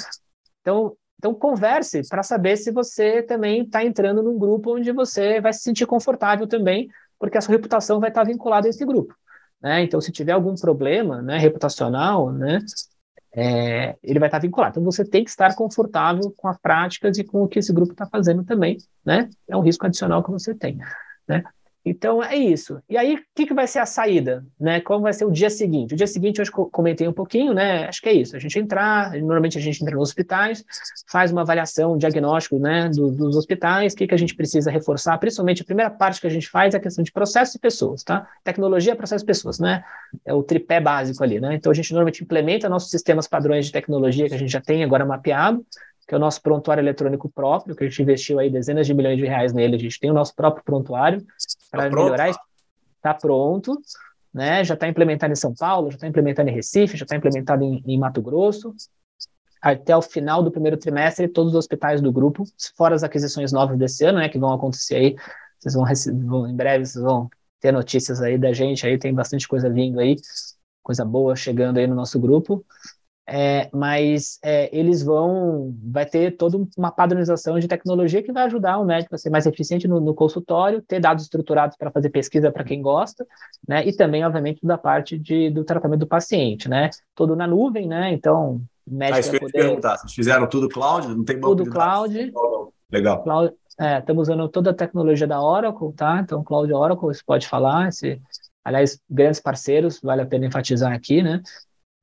[0.60, 5.52] então então, converse para saber se você também está entrando num grupo onde você vai
[5.52, 9.14] se sentir confortável também, porque a sua reputação vai estar tá vinculada a esse grupo.
[9.62, 9.82] Né?
[9.82, 12.58] Então, se tiver algum problema né, reputacional, né,
[13.34, 14.72] é, ele vai estar tá vinculado.
[14.72, 17.92] Então, você tem que estar confortável com as práticas e com o que esse grupo
[17.92, 18.76] está fazendo também.
[19.04, 19.30] Né?
[19.48, 20.78] É um risco adicional que você tem.
[21.26, 21.42] Né?
[21.88, 22.82] Então é isso.
[22.90, 24.44] E aí, o que, que vai ser a saída?
[24.58, 24.80] Né?
[24.80, 25.94] Como vai ser o dia seguinte?
[25.94, 27.86] O dia seguinte, eu comentei um pouquinho, né?
[27.86, 28.34] Acho que é isso.
[28.34, 30.64] A gente entrar, normalmente a gente entra nos hospitais,
[31.08, 34.68] faz uma avaliação, um diagnóstico né, do, dos hospitais, o que, que a gente precisa
[34.68, 35.16] reforçar.
[35.18, 38.02] Principalmente, a primeira parte que a gente faz é a questão de processos e pessoas,
[38.02, 38.26] tá?
[38.42, 39.84] Tecnologia, processos e pessoas, né?
[40.24, 41.54] É o tripé básico ali, né?
[41.54, 44.82] Então a gente normalmente implementa nossos sistemas padrões de tecnologia que a gente já tem
[44.82, 45.64] agora mapeado,
[46.06, 49.18] que é o nosso prontuário eletrônico próprio, que a gente investiu aí dezenas de milhões
[49.18, 51.24] de reais nele, a gente tem o nosso próprio prontuário
[51.76, 52.30] para tá melhorar.
[52.96, 53.80] Está pronto,
[54.32, 54.64] né?
[54.64, 57.82] já está implementado em São Paulo, já está implementado em Recife, já está implementado em,
[57.86, 58.74] em, Mato Grosso.
[59.62, 62.44] Até o final do primeiro trimestre, todos os hospitais do grupo,
[62.76, 65.16] fora as aquisições novas desse ano, né, que vão acontecer aí,
[65.58, 65.84] vocês vão,
[66.26, 67.28] vão em breve, vocês vão
[67.60, 70.16] ter notícias aí da gente, aí tem bastante coisa vindo aí,
[70.82, 72.64] coisa boa chegando aí no nosso grupo
[73.28, 78.78] é, mas é, eles vão, vai ter toda uma padronização de tecnologia que vai ajudar
[78.78, 82.52] o médico a ser mais eficiente no, no consultório, ter dados estruturados para fazer pesquisa
[82.52, 83.26] para quem gosta,
[83.68, 87.88] né, e também, obviamente, da parte de, do tratamento do paciente, né, tudo na nuvem,
[87.88, 89.52] né, então o médico ah, vai poder...
[89.52, 91.08] perguntar, vocês fizeram tudo cloud?
[91.08, 92.32] Não tem Tudo cloud.
[92.92, 93.24] Legal.
[93.24, 96.20] Cloud, é, estamos usando toda a tecnologia da Oracle, tá?
[96.20, 98.22] Então, Cloud Oracle, você pode falar, se,
[98.64, 101.42] aliás, grandes parceiros, vale a pena enfatizar aqui, né?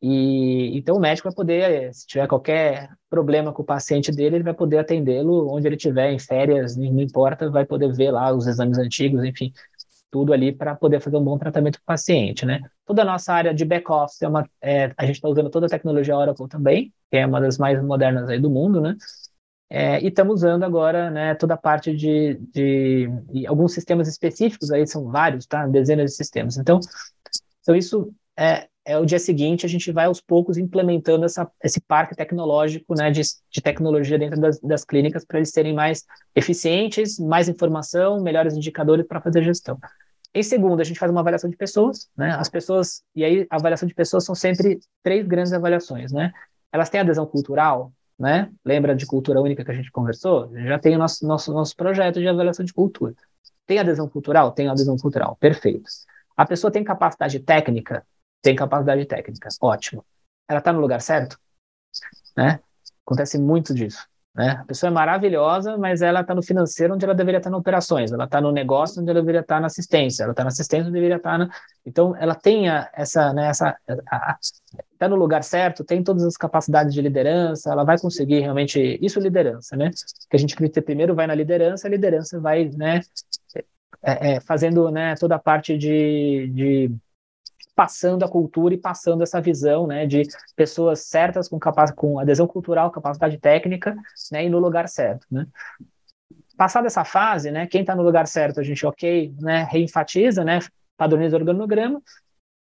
[0.06, 4.44] E então o médico vai poder, se tiver qualquer problema com o paciente dele, ele
[4.44, 8.46] vai poder atendê-lo onde ele estiver, em férias, não importa, vai poder ver lá os
[8.46, 9.54] exames antigos, enfim,
[10.12, 12.60] tudo ali para poder fazer um bom tratamento para o paciente, né?
[12.86, 15.70] Toda a nossa área de back-office, é uma, é, a gente está usando toda a
[15.70, 18.98] tecnologia Oracle também, que é uma das mais modernas aí do mundo, né?
[19.70, 24.70] É, e estamos usando agora né, toda a parte de, de, de, alguns sistemas específicos,
[24.70, 25.66] aí são vários, tá?
[25.66, 26.58] Dezenas de sistemas.
[26.58, 26.82] Então,
[27.62, 31.80] então isso é, é o dia seguinte, a gente vai aos poucos implementando essa, esse
[31.80, 37.18] parque tecnológico né, de, de tecnologia dentro das, das clínicas para eles serem mais eficientes,
[37.18, 39.80] mais informação, melhores indicadores para fazer gestão.
[40.34, 42.32] Em segundo, a gente faz uma avaliação de pessoas, né?
[42.32, 46.34] As pessoas, e aí a avaliação de pessoas são sempre três grandes avaliações, né?
[46.72, 48.50] Elas têm adesão cultural, né?
[48.66, 50.52] Lembra de cultura única que a gente conversou?
[50.56, 53.14] Já tem o nosso, nosso, nosso projeto de avaliação de cultura.
[53.68, 54.52] Tem adesão cultural?
[54.52, 55.88] Tem adesão cultural, perfeito.
[56.36, 58.04] A pessoa tem capacidade técnica?
[58.44, 60.06] Tem capacidade técnica, ótimo.
[60.48, 61.40] Ela está no lugar certo?
[62.38, 62.60] Né?
[63.06, 64.06] Acontece muito disso.
[64.36, 64.50] Né?
[64.60, 67.60] A pessoa é maravilhosa, mas ela está no financeiro onde ela deveria estar tá nas
[67.62, 70.50] operações, ela está no negócio onde ela deveria estar tá na assistência, ela está na
[70.50, 71.50] assistência onde deveria estar tá na...
[71.86, 73.78] Então, ela tem essa, né, essa,
[74.92, 79.20] está no lugar certo, tem todas as capacidades de liderança, ela vai conseguir realmente, isso
[79.20, 79.92] é liderança, né?
[80.30, 83.02] Que a gente primeiro vai na liderança, a liderança vai, né,
[84.02, 86.92] é, é, fazendo, né, toda a parte de, de
[87.76, 90.24] passando a cultura e passando essa visão né, de
[90.56, 93.96] pessoas certas com, capac com adesão cultural, capacidade técnica
[94.32, 95.26] né, e no lugar certo.
[95.32, 95.48] Né.
[96.56, 100.60] Passada essa fase, né, quem está no lugar certo, a gente, ok, né, reenfatiza, né,
[100.96, 102.02] padroniza o organograma,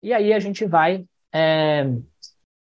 [0.03, 1.85] e aí a gente vai, é,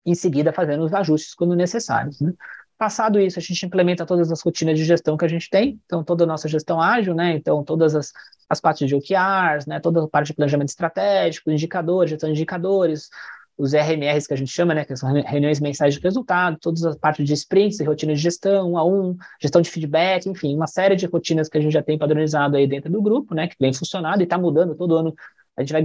[0.06, 2.20] em seguida, fazendo os ajustes quando necessários.
[2.20, 2.34] Né.
[2.78, 6.04] Passado isso, a gente implementa todas as rotinas de gestão que a gente tem, então
[6.04, 7.32] toda a nossa gestão ágil, né?
[7.32, 8.14] Então todas as,
[8.48, 9.80] as partes de OKRs, né?
[9.80, 13.10] Toda a parte de planejamento estratégico, indicadores, gestão de indicadores,
[13.58, 14.86] os RMRs que a gente chama, né?
[14.86, 18.74] Que são reuniões mensais de resultado, todas as partes de sprints e rotinas de gestão,
[18.74, 21.82] um a um, gestão de feedback, enfim, uma série de rotinas que a gente já
[21.82, 23.48] tem padronizado aí dentro do grupo, né?
[23.48, 25.16] Que vem funcionando e está mudando todo ano.
[25.58, 25.82] A gente vai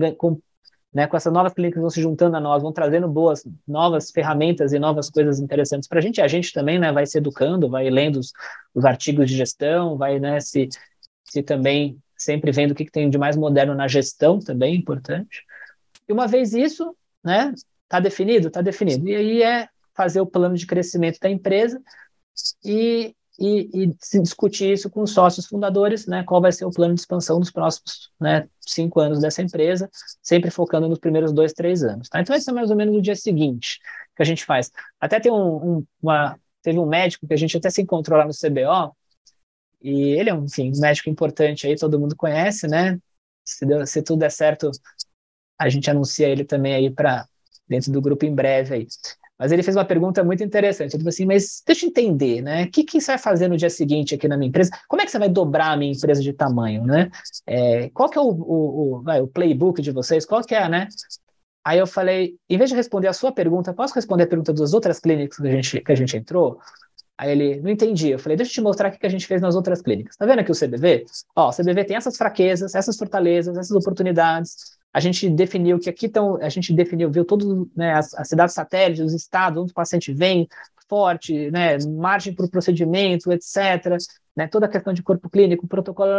[0.93, 4.73] né, com essas novas clínicas vão se juntando a nós, vão trazendo boas, novas ferramentas
[4.73, 6.21] e novas coisas interessantes para a gente.
[6.21, 8.33] A gente também né, vai se educando, vai lendo os,
[8.75, 10.69] os artigos de gestão, vai né, se,
[11.25, 15.45] se também sempre vendo o que, que tem de mais moderno na gestão, também importante.
[16.07, 19.09] E uma vez isso, né, está definido, está definido.
[19.09, 21.81] E aí é fazer o plano de crescimento da empresa
[22.65, 26.71] e e, e, se discutir isso com os sócios fundadores, né, qual vai ser o
[26.71, 29.91] plano de expansão nos próximos né, cinco anos dessa empresa,
[30.23, 32.09] sempre focando nos primeiros dois, três anos.
[32.09, 32.21] Tá?
[32.21, 33.81] Então, esse é mais ou menos o dia seguinte
[34.15, 34.71] que a gente faz.
[35.01, 38.25] Até tem um, um, uma, teve um médico que a gente até se encontrou lá
[38.25, 38.95] no CBO,
[39.83, 42.99] e ele é, enfim, um médico importante aí, todo mundo conhece, né?
[43.45, 44.71] Se, deu, se tudo der certo,
[45.59, 47.27] a gente anuncia ele também aí para
[47.69, 48.87] dentro do grupo em breve aí.
[49.43, 50.95] Mas ele fez uma pergunta muito interessante.
[50.95, 52.63] Ele falou assim: mas deixa eu entender, né?
[52.63, 54.71] O que, que você vai fazer no dia seguinte aqui na minha empresa?
[54.87, 57.11] Como é que você vai dobrar a minha empresa de tamanho, né?
[57.45, 60.25] É, qual que é o, o, o, vai, o playbook de vocês?
[60.25, 60.87] Qual que é, né?
[61.65, 64.73] Aí eu falei, em vez de responder a sua pergunta, posso responder a pergunta das
[64.73, 66.61] outras clínicas que a gente, que a gente entrou?
[67.19, 68.11] Aí ele, não entendi.
[68.11, 70.17] Eu falei, deixa eu te mostrar o que a gente fez nas outras clínicas.
[70.17, 71.05] Tá vendo aqui o CBV?
[71.35, 76.07] Ó, o CBV tem essas fraquezas, essas fortalezas, essas oportunidades a gente definiu que aqui
[76.07, 79.75] estão, a gente definiu, viu todas né, as, as, cidades satélites, os estados onde o
[79.75, 80.47] paciente vem,
[80.89, 83.97] forte, né, margem para o procedimento, etc.,
[84.37, 86.11] né, toda a questão de corpo clínico, protocolo,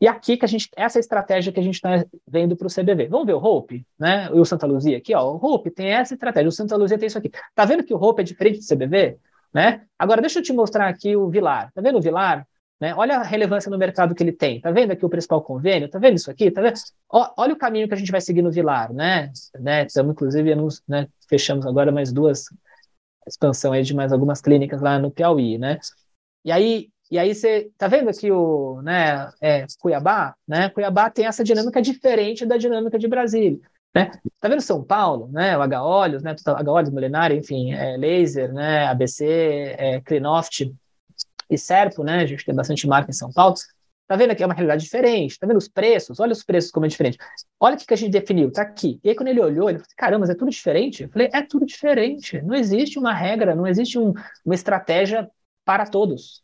[0.00, 2.70] e aqui que a gente, essa é estratégia que a gente está vendo para o
[2.70, 3.06] CBV.
[3.06, 6.14] Vamos ver o Hope, né, e o Santa Luzia aqui, ó, o Hope tem essa
[6.14, 7.30] estratégia, o Santa Luzia tem isso aqui.
[7.54, 9.18] Tá vendo que o Hope é diferente do CBV?
[9.54, 9.82] Né?
[9.98, 11.70] Agora, deixa eu te mostrar aqui o Vilar.
[11.74, 12.46] Tá vendo o Vilar?
[12.82, 12.92] Né?
[12.96, 14.60] Olha a relevância no mercado que ele tem.
[14.60, 15.88] Tá vendo aqui o principal convênio?
[15.88, 16.50] Tá vendo isso aqui?
[16.50, 16.74] Tá vendo?
[17.08, 19.30] olha o caminho que a gente vai seguir no Vilar, né?
[19.60, 19.86] né?
[19.86, 20.52] Estamos, inclusive,
[20.88, 21.06] né?
[21.28, 22.46] fechamos agora mais duas
[23.24, 25.78] expansão aí de mais algumas clínicas lá no Piauí, né?
[26.44, 30.68] E aí, e aí você tá vendo aqui o, né, é, Cuiabá, né?
[30.70, 33.60] Cuiabá tem essa dinâmica diferente da dinâmica de Brasília,
[33.94, 34.10] né?
[34.40, 35.56] Tá vendo São Paulo, né?
[35.56, 36.34] O H-Olhos, né?
[36.44, 38.88] H-Olhos, Molenária, enfim, é, laser, né?
[38.88, 39.24] ABC,
[39.78, 40.74] é, Clinoft,
[41.54, 42.20] e Serpo, né?
[42.20, 43.54] A gente tem bastante marca em São Paulo.
[44.06, 44.42] Tá vendo aqui?
[44.42, 45.38] É uma realidade diferente.
[45.38, 46.20] Tá vendo os preços?
[46.20, 47.18] Olha os preços como é diferente.
[47.58, 49.00] Olha o que, que a gente definiu, tá aqui.
[49.02, 51.04] E aí, quando ele olhou, ele falou: assim, caramba, mas é tudo diferente?
[51.04, 52.42] Eu falei: é tudo diferente.
[52.42, 54.12] Não existe uma regra, não existe um,
[54.44, 55.30] uma estratégia
[55.64, 56.42] para todos.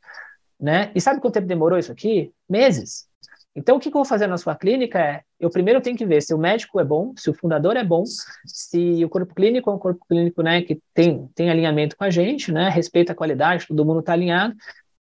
[0.58, 0.90] Né?
[0.94, 2.32] E sabe quanto tempo demorou isso aqui?
[2.48, 3.06] Meses.
[3.54, 6.06] Então, o que, que eu vou fazer na sua clínica é: eu primeiro tenho que
[6.06, 8.04] ver se o médico é bom, se o fundador é bom,
[8.46, 12.10] se o corpo clínico é um corpo clínico né, que tem, tem alinhamento com a
[12.10, 14.54] gente, né, respeita a qualidade, todo mundo está alinhado.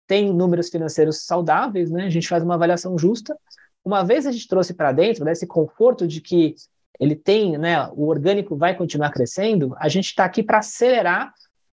[0.07, 2.05] Tem números financeiros saudáveis, né?
[2.05, 3.37] A gente faz uma avaliação justa.
[3.83, 6.55] Uma vez a gente trouxe para dentro, né, esse conforto de que
[6.99, 11.31] ele tem, né, o orgânico vai continuar crescendo, a gente está aqui para acelerar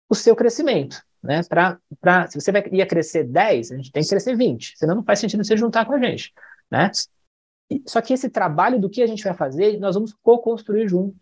[0.09, 1.01] o seu crescimento.
[1.21, 1.41] Né?
[1.43, 4.95] Pra, pra, se você vai, ia crescer 10, a gente tem que crescer 20, senão
[4.95, 6.33] não faz sentido você juntar com a gente.
[6.69, 6.89] Né?
[7.85, 11.15] Só que esse trabalho do que a gente vai fazer, nós vamos co-construir junto.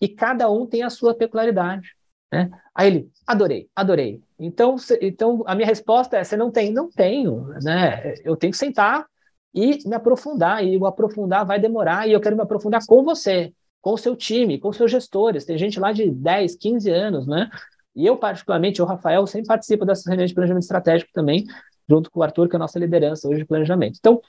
[0.00, 1.94] E cada um tem a sua peculiaridade.
[2.34, 2.50] Né?
[2.74, 4.20] Aí ele, adorei, adorei.
[4.38, 6.72] Então, se, então a minha resposta é: você não tem?
[6.72, 7.46] Não tenho.
[7.62, 8.14] Né?
[8.24, 9.06] Eu tenho que sentar
[9.54, 10.64] e me aprofundar.
[10.64, 12.08] E o aprofundar vai demorar.
[12.08, 15.44] E eu quero me aprofundar com você, com o seu time, com os seus gestores.
[15.44, 17.48] Tem gente lá de 10, 15 anos, né?
[17.94, 21.46] E eu, particularmente, o Rafael, sempre participo dessas reuniões de planejamento estratégico também,
[21.88, 23.96] junto com o Arthur, que é a nossa liderança hoje de planejamento.
[24.00, 24.20] Então,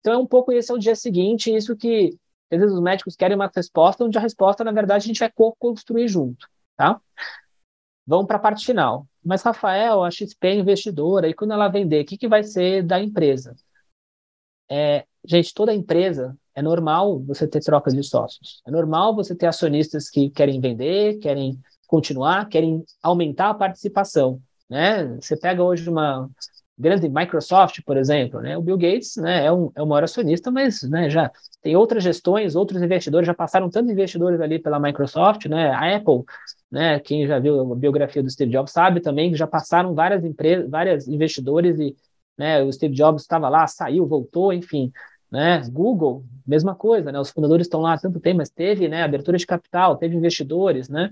[0.00, 2.16] então é um pouco esse é o dia seguinte, isso que
[2.50, 5.30] às vezes os médicos querem uma resposta, onde a resposta, na verdade, a gente vai
[5.30, 6.46] co-construir junto,
[6.76, 7.00] tá?
[8.08, 9.06] Vamos para a parte final.
[9.22, 12.82] Mas, Rafael, a XP é investidora, e quando ela vender, o que, que vai ser
[12.82, 13.54] da empresa?
[14.70, 18.62] É, gente, toda empresa, é normal você ter trocas de sócios.
[18.66, 24.40] É normal você ter acionistas que querem vender, querem continuar, querem aumentar a participação.
[24.70, 25.04] Né?
[25.20, 26.30] Você pega hoje uma
[26.78, 28.56] grande Microsoft, por exemplo, né?
[28.56, 32.04] o Bill Gates né, é, um, é o maior acionista, mas né, já tem outras
[32.04, 35.70] gestões, outros investidores, já passaram tantos investidores ali pela Microsoft, né?
[35.70, 36.24] a Apple,
[36.70, 40.24] né, quem já viu a biografia do Steve Jobs sabe também que já passaram várias
[40.24, 41.96] empresas, vários investidores e
[42.36, 44.92] né, o Steve Jobs estava lá, saiu, voltou, enfim,
[45.30, 45.60] né?
[45.70, 47.18] Google, mesma coisa, né?
[47.18, 50.88] Os fundadores estão lá há tanto tempo, mas teve, né, abertura de capital, teve investidores,
[50.88, 51.10] né?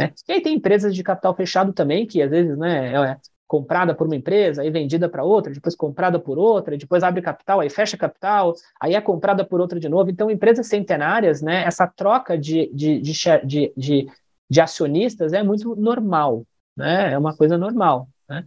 [0.00, 0.12] Né?
[0.28, 3.16] E aí tem empresas de capital fechado também, que às vezes né, é
[3.50, 7.58] comprada por uma empresa, aí vendida para outra, depois comprada por outra, depois abre capital,
[7.58, 10.08] aí fecha capital, aí é comprada por outra de novo.
[10.08, 14.06] Então, empresas centenárias, né, essa troca de, de, de, de,
[14.48, 16.46] de, acionistas é muito normal,
[16.76, 17.12] né?
[17.12, 18.08] é uma coisa normal.
[18.28, 18.44] Né?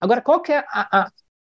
[0.00, 1.10] Agora, qual que é a, a,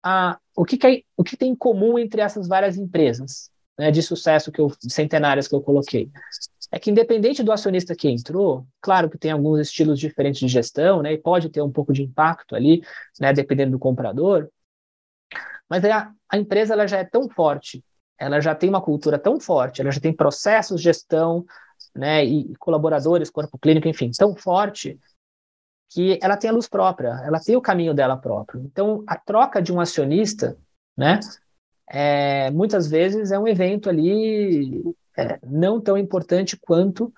[0.03, 3.91] a, o, que, que é, o que tem em comum entre essas várias empresas né,
[3.91, 6.11] de sucesso que eu, centenárias que eu coloquei?
[6.71, 11.03] É que independente do acionista que entrou, claro que tem alguns estilos diferentes de gestão,
[11.03, 12.83] né, e pode ter um pouco de impacto ali,
[13.19, 14.49] né, dependendo do comprador,
[15.69, 17.85] mas a, a empresa ela já é tão forte,
[18.19, 21.45] ela já tem uma cultura tão forte, ela já tem processos de gestão,
[21.95, 24.99] né, e colaboradores, corpo clínico, enfim, tão forte
[25.93, 28.63] que ela tem a luz própria, ela tem o caminho dela próprio.
[28.65, 30.57] Então, a troca de um acionista,
[30.97, 31.19] né,
[31.89, 37.13] é, muitas vezes é um evento ali é, não tão importante quanto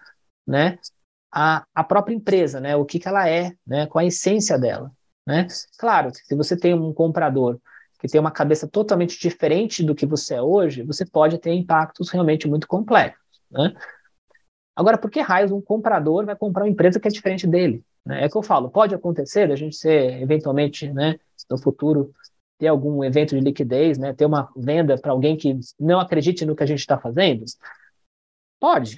[0.46, 0.78] né,
[1.30, 4.90] a, a própria empresa, né, o que, que ela é, né, qual a essência dela.
[5.26, 5.46] Né?
[5.78, 7.58] Claro, se você tem um comprador
[8.00, 12.10] que tem uma cabeça totalmente diferente do que você é hoje, você pode ter impactos
[12.10, 13.22] realmente muito complexos.
[13.48, 13.72] Né?
[14.74, 17.84] Agora, por que raios um comprador vai comprar uma empresa que é diferente dele?
[18.04, 18.24] Né?
[18.24, 21.16] É que eu falo, pode acontecer a gente ser, eventualmente, né,
[21.48, 22.12] no futuro,
[22.58, 26.56] ter algum evento de liquidez, né, ter uma venda para alguém que não acredite no
[26.56, 27.44] que a gente está fazendo?
[28.62, 28.96] Pode.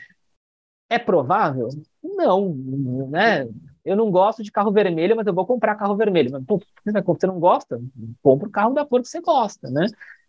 [0.90, 1.70] É provável?
[2.02, 2.54] Não,
[3.08, 3.48] né?
[3.82, 6.30] Eu não gosto de carro vermelho, mas eu vou comprar carro vermelho.
[6.30, 7.80] Mas, pô, você não gosta?
[8.22, 9.86] Compra o carro da cor que você gosta, né?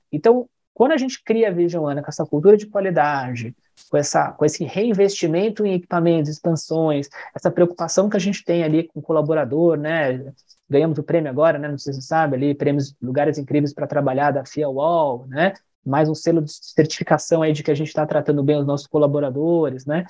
[0.10, 3.54] Então, quando a gente cria a Vision Ana com essa cultura de qualidade,
[3.90, 8.88] com, essa, com esse reinvestimento em equipamentos, expansões, essa preocupação que a gente tem ali
[8.88, 10.34] com o colaborador, né?
[10.70, 11.68] Ganhamos o prêmio agora, né?
[11.68, 15.52] Não sei se você sabe, ali, prêmios Lugares Incríveis para Trabalhar da FIA Wall, né?
[15.86, 18.88] Mais um selo de certificação aí de que a gente está tratando bem os nossos
[18.88, 20.06] colaboradores, né?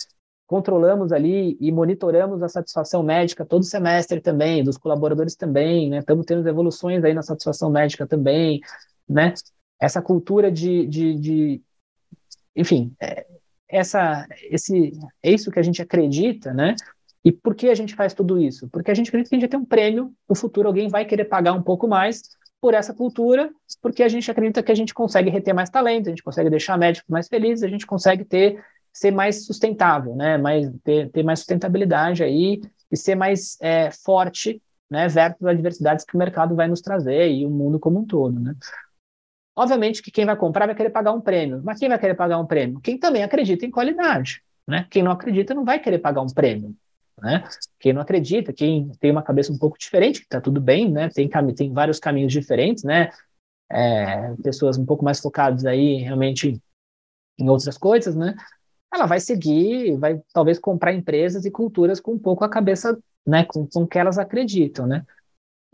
[0.47, 5.99] Controlamos ali e monitoramos a satisfação médica todo semestre também, dos colaboradores também, né?
[5.99, 8.61] Estamos tendo evoluções aí na satisfação médica também,
[9.07, 9.33] né?
[9.79, 11.61] Essa cultura de, de, de
[12.55, 13.25] enfim, é,
[13.67, 16.75] essa, esse, é isso que a gente acredita, né?
[17.23, 18.69] E por que a gente faz tudo isso?
[18.69, 21.05] Porque a gente acredita que a gente vai ter um prêmio no futuro, alguém vai
[21.05, 22.21] querer pagar um pouco mais
[22.61, 23.51] por essa cultura,
[23.81, 26.77] porque a gente acredita que a gente consegue reter mais talento, a gente consegue deixar
[26.77, 28.63] médicos mais felizes, a gente consegue ter
[28.95, 30.37] ser mais sustentável, né?
[30.37, 35.07] Mais, ter, ter mais sustentabilidade aí e ser mais é, forte, né?
[35.09, 38.55] Versus adversidades que o mercado vai nos trazer e o mundo como um todo, né?
[39.53, 42.39] Obviamente que quem vai comprar vai querer pagar um prêmio, mas quem vai querer pagar
[42.39, 42.79] um prêmio?
[42.79, 44.87] Quem também acredita em qualidade, né?
[44.89, 46.73] Quem não acredita não vai querer pagar um prêmio.
[47.21, 47.43] Né?
[47.79, 51.09] Quem não acredita, quem tem uma cabeça um pouco diferente, que está tudo bem, né?
[51.09, 53.09] Tem, tem vários caminhos diferentes, né?
[53.71, 56.61] É, pessoas um pouco mais focadas aí realmente
[57.39, 58.35] em outras coisas, né?
[58.93, 63.45] Ela vai seguir, vai talvez comprar empresas e culturas com um pouco a cabeça, né?
[63.45, 65.05] Com, com que elas acreditam, né?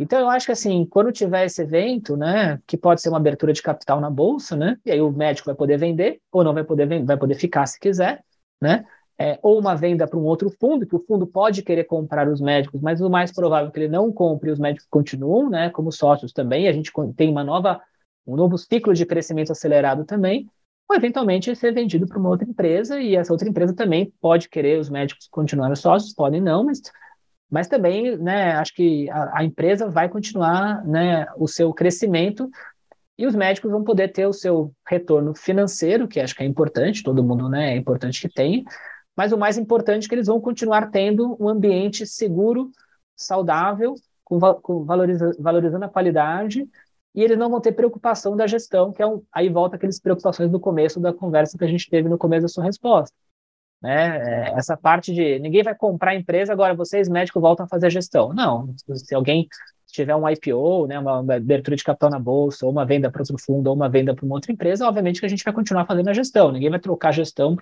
[0.01, 3.53] Então eu acho que assim, quando tiver esse evento, né, que pode ser uma abertura
[3.53, 4.77] de capital na bolsa, né?
[4.83, 7.79] E aí o médico vai poder vender ou não vai poder vai poder ficar se
[7.79, 8.23] quiser,
[8.59, 8.83] né?
[9.21, 12.41] É, ou uma venda para um outro fundo, que o fundo pode querer comprar os
[12.41, 15.91] médicos, mas o mais provável é que ele não compre os médicos continuam, né, como
[15.91, 17.79] sócios também, a gente tem uma nova,
[18.25, 20.47] um novo ciclo de crescimento acelerado também,
[20.89, 24.79] ou eventualmente ser vendido para uma outra empresa, e essa outra empresa também pode querer
[24.79, 26.81] os médicos continuarem sócios, podem não, mas,
[27.47, 32.49] mas também, né, acho que a, a empresa vai continuar, né, o seu crescimento,
[33.19, 37.03] e os médicos vão poder ter o seu retorno financeiro, que acho que é importante,
[37.03, 38.63] todo mundo, né, é importante que tenha,
[39.15, 42.71] mas o mais importante é que eles vão continuar tendo um ambiente seguro,
[43.15, 46.67] saudável, com, com valoriza, valorizando a qualidade,
[47.13, 50.49] e eles não vão ter preocupação da gestão, que é um, aí volta aquelas preocupações
[50.49, 53.15] do começo da conversa que a gente teve no começo da sua resposta.
[53.81, 54.17] Né?
[54.17, 57.89] É, essa parte de ninguém vai comprar a empresa, agora vocês médicos voltam a fazer
[57.89, 58.31] gestão.
[58.33, 59.47] Não, se alguém
[59.91, 63.37] tiver um IPO, né, uma abertura de capital na bolsa, ou uma venda para outro
[63.37, 66.09] fundo, ou uma venda para uma outra empresa, obviamente que a gente vai continuar fazendo
[66.09, 66.51] a gestão.
[66.51, 67.57] Ninguém vai trocar a gestão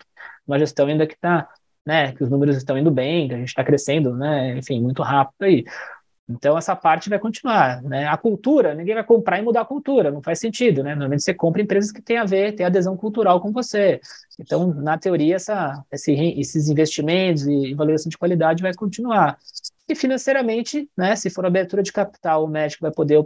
[0.47, 1.47] uma gestão ainda que está,
[1.85, 5.01] né, que os números estão indo bem, que a gente está crescendo, né, enfim, muito
[5.03, 5.63] rápido aí.
[6.29, 8.05] Então essa parte vai continuar, né?
[8.05, 10.91] A cultura, ninguém vai comprar e mudar a cultura, não faz sentido, né?
[10.91, 13.99] Normalmente você compra empresas que têm a ver, têm adesão cultural com você.
[14.39, 19.39] Então, na teoria, essa, esse, esses investimentos e valorização de qualidade vai continuar.
[19.89, 23.25] E financeiramente, né, se for abertura de capital, o médico vai poder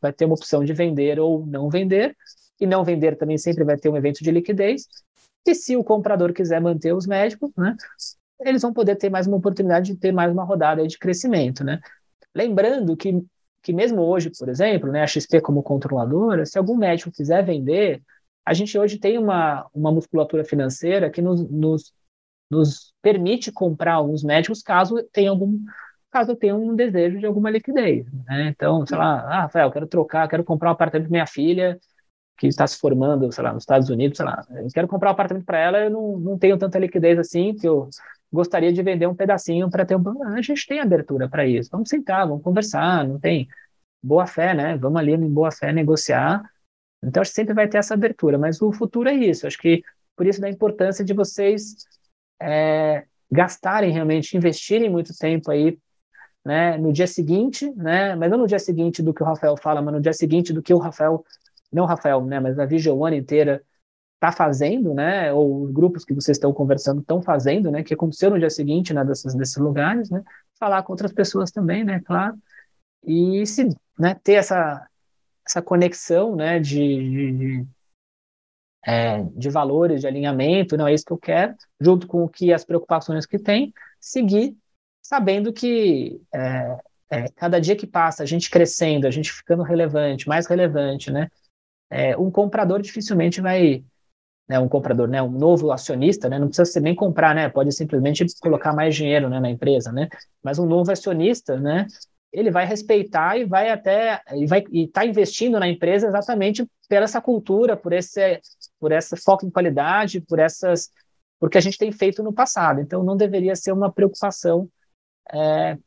[0.00, 2.16] vai ter uma opção de vender ou não vender,
[2.58, 4.86] e não vender também sempre vai ter um evento de liquidez.
[5.46, 7.76] E se o comprador quiser manter os médicos, né,
[8.40, 11.78] eles vão poder ter mais uma oportunidade de ter mais uma rodada de crescimento, né?
[12.34, 13.22] Lembrando que,
[13.62, 18.02] que mesmo hoje, por exemplo, né, a XP como controladora, se algum médico quiser vender,
[18.46, 21.92] a gente hoje tem uma, uma musculatura financeira que nos, nos,
[22.50, 25.58] nos permite comprar alguns médicos caso tenha algum
[26.10, 28.06] caso eu tenha um desejo de alguma liquidez.
[28.26, 28.48] Né?
[28.48, 31.78] Então, sei lá, ah, Rafael, quero trocar, quero comprar um apartamento para minha filha
[32.36, 35.12] que está se formando, sei lá, nos Estados Unidos, sei lá, eu quero comprar um
[35.12, 37.88] apartamento para ela, eu não, não tenho tanta liquidez assim, que eu
[38.32, 40.22] gostaria de vender um pedacinho para ter um.
[40.22, 41.70] A gente tem abertura para isso.
[41.72, 43.48] Vamos sentar, vamos conversar, não tem
[44.02, 44.76] boa fé, né?
[44.76, 46.42] Vamos ali em boa fé negociar.
[47.02, 49.46] Então, acho que sempre vai ter essa abertura, mas o futuro é isso.
[49.46, 49.82] Acho que
[50.16, 51.86] por isso da importância de vocês
[52.40, 55.78] é, gastarem realmente, investirem muito tempo aí
[56.48, 59.82] né, no dia seguinte, né, mas não no dia seguinte do que o Rafael fala,
[59.82, 61.22] mas no dia seguinte do que o Rafael,
[61.70, 63.62] não o Rafael, né, mas a One inteira
[64.14, 68.30] está fazendo, né, ou os grupos que vocês estão conversando estão fazendo, né, que aconteceu
[68.30, 70.24] no dia seguinte, né, desses, desses lugares, né,
[70.58, 72.34] falar com outras pessoas também, né, claro,
[73.04, 73.68] e se,
[73.98, 74.88] né, ter essa,
[75.46, 77.66] essa conexão, né, de, de, de,
[78.86, 82.54] é, de valores, de alinhamento, não é isso que eu quero, junto com o que
[82.54, 83.70] as preocupações que tem,
[84.00, 84.56] seguir
[85.08, 86.78] sabendo que é,
[87.10, 91.30] é, cada dia que passa, a gente crescendo, a gente ficando relevante, mais relevante, né?
[91.88, 93.82] É, um comprador dificilmente vai,
[94.46, 97.72] né, um comprador, né, um novo acionista, né, não precisa ser nem comprar, né, pode
[97.72, 100.10] simplesmente colocar mais dinheiro, né, na empresa, né,
[100.42, 101.86] mas um novo acionista, né,
[102.30, 107.04] ele vai respeitar e vai até e vai e está investindo na empresa exatamente pela
[107.04, 108.42] essa cultura, por esse
[108.78, 110.90] por essa foco em qualidade, por essas
[111.40, 112.82] porque a gente tem feito no passado.
[112.82, 114.68] Então não deveria ser uma preocupação
[115.32, 115.78] é,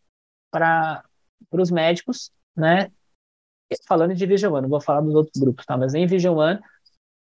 [0.52, 1.04] para
[1.52, 2.92] os médicos, né?
[3.88, 5.78] Falando de Vision One, não vou falar dos outros grupos, tá?
[5.78, 6.60] Mas em Vision One,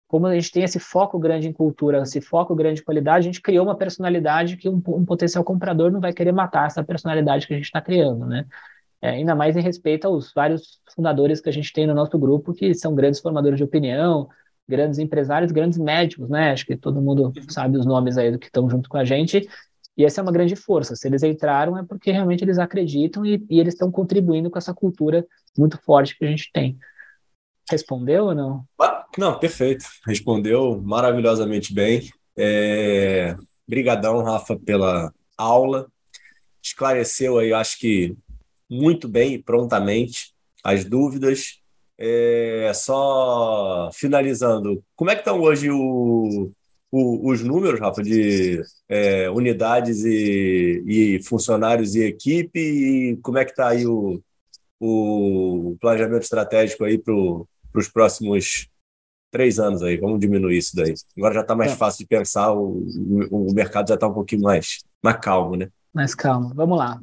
[0.08, 3.32] como a gente tem esse foco grande em cultura, esse foco grande em qualidade, a
[3.32, 7.46] gente criou uma personalidade que um, um potencial comprador não vai querer matar essa personalidade
[7.46, 8.46] que a gente está criando, né?
[9.02, 12.54] É, ainda mais em respeito aos vários fundadores que a gente tem no nosso grupo,
[12.54, 14.28] que são grandes formadores de opinião,
[14.68, 16.52] grandes empresários, grandes médicos, né?
[16.52, 19.48] Acho que todo mundo sabe os nomes aí do que estão junto com a gente.
[20.00, 20.96] E essa é uma grande força.
[20.96, 24.74] Se eles entraram é porque realmente eles acreditam e, e eles estão contribuindo com essa
[24.74, 25.28] cultura
[25.58, 26.80] muito forte que a gente tem.
[27.70, 28.64] Respondeu ou não?
[29.18, 29.84] Não, perfeito.
[30.08, 32.10] Respondeu maravilhosamente bem.
[32.38, 33.36] É...
[33.68, 35.92] Brigadão, Rafa, pela aula.
[36.64, 38.16] Esclareceu aí, acho que
[38.70, 40.34] muito bem e prontamente
[40.64, 41.60] as dúvidas.
[41.98, 42.72] É...
[42.74, 46.54] Só finalizando, como é que estão hoje o,
[46.92, 53.46] o, os números, Rafa, de é, unidades e, e, funcionários e equipe, e como é
[53.46, 54.22] que está aí o,
[54.80, 58.68] o planejamento estratégico aí para os próximos
[59.32, 59.98] três anos aí?
[59.98, 60.94] Vamos diminuir isso daí.
[61.18, 61.76] Agora já está mais é.
[61.76, 62.84] fácil de pensar, o,
[63.30, 65.70] o mercado já está um pouquinho mais, mais calmo, né?
[65.94, 66.54] Mais calmo.
[66.56, 67.00] Vamos lá.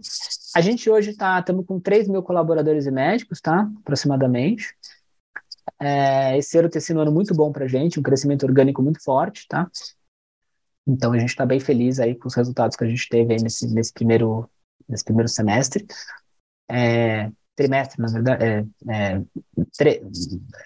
[0.54, 3.68] A gente hoje está, estamos com 3 mil colaboradores e médicos, tá?
[3.80, 4.74] Aproximadamente.
[5.80, 8.82] É, esse ano tem sido um ano muito bom para a gente, um crescimento orgânico
[8.82, 9.70] muito forte, tá?
[10.86, 13.66] Então a gente está bem feliz aí com os resultados que a gente teve nesse,
[13.72, 14.48] nesse, primeiro,
[14.88, 15.86] nesse primeiro semestre.
[16.70, 19.22] É, trimestre, na verdade, é, é,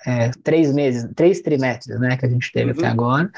[0.06, 2.78] é, três meses, três trimestres, né, que a gente teve uhum.
[2.78, 3.30] até agora.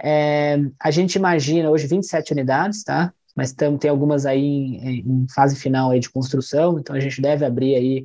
[0.00, 3.12] É, a gente imagina hoje 27 unidades, tá?
[3.34, 7.20] Mas tam, tem algumas aí em, em, fase final aí de construção, então a gente
[7.20, 8.04] deve abrir aí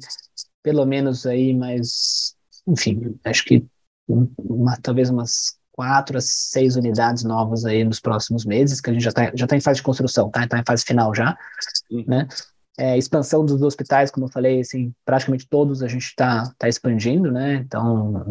[0.62, 2.36] pelo menos aí mais,
[2.68, 3.66] enfim, acho que
[4.08, 9.04] uma, talvez umas quatro a seis unidades novas aí nos próximos meses, que a gente
[9.04, 10.44] já está já tá em fase de construção, tá?
[10.44, 11.38] Está em fase final já,
[11.90, 12.04] uhum.
[12.08, 12.28] né?
[12.78, 17.32] É, expansão dos hospitais, como eu falei, assim, praticamente todos a gente está tá expandindo,
[17.32, 17.56] né?
[17.56, 18.26] Então,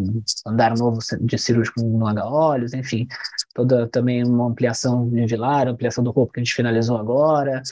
[0.46, 3.06] andar novo de cirúrgico no H-Olhos, enfim,
[3.54, 7.62] toda também uma ampliação de Vilar, ampliação do corpo que a gente finalizou agora,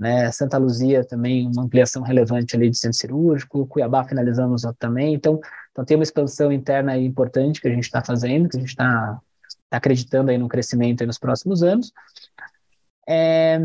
[0.00, 0.30] né?
[0.32, 5.38] Santa Luzia também uma ampliação relevante ali de centro cirúrgico, Cuiabá finalizamos também, então,
[5.76, 9.20] então tem uma expansão interna importante que a gente está fazendo, que a gente está
[9.68, 11.92] tá acreditando aí no crescimento aí nos próximos anos.
[13.06, 13.60] É,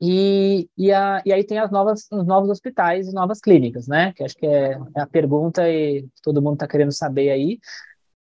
[0.00, 4.14] e, e, a, e aí tem as novas, os novos hospitais e novas clínicas, né?
[4.14, 7.58] Que acho que é, é a pergunta e todo mundo está querendo saber aí.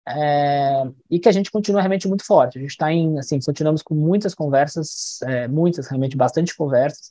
[0.06, 2.58] É, e que a gente continua realmente muito forte.
[2.58, 7.10] A gente está em, assim, continuamos com muitas conversas, é, muitas, realmente, bastante conversas.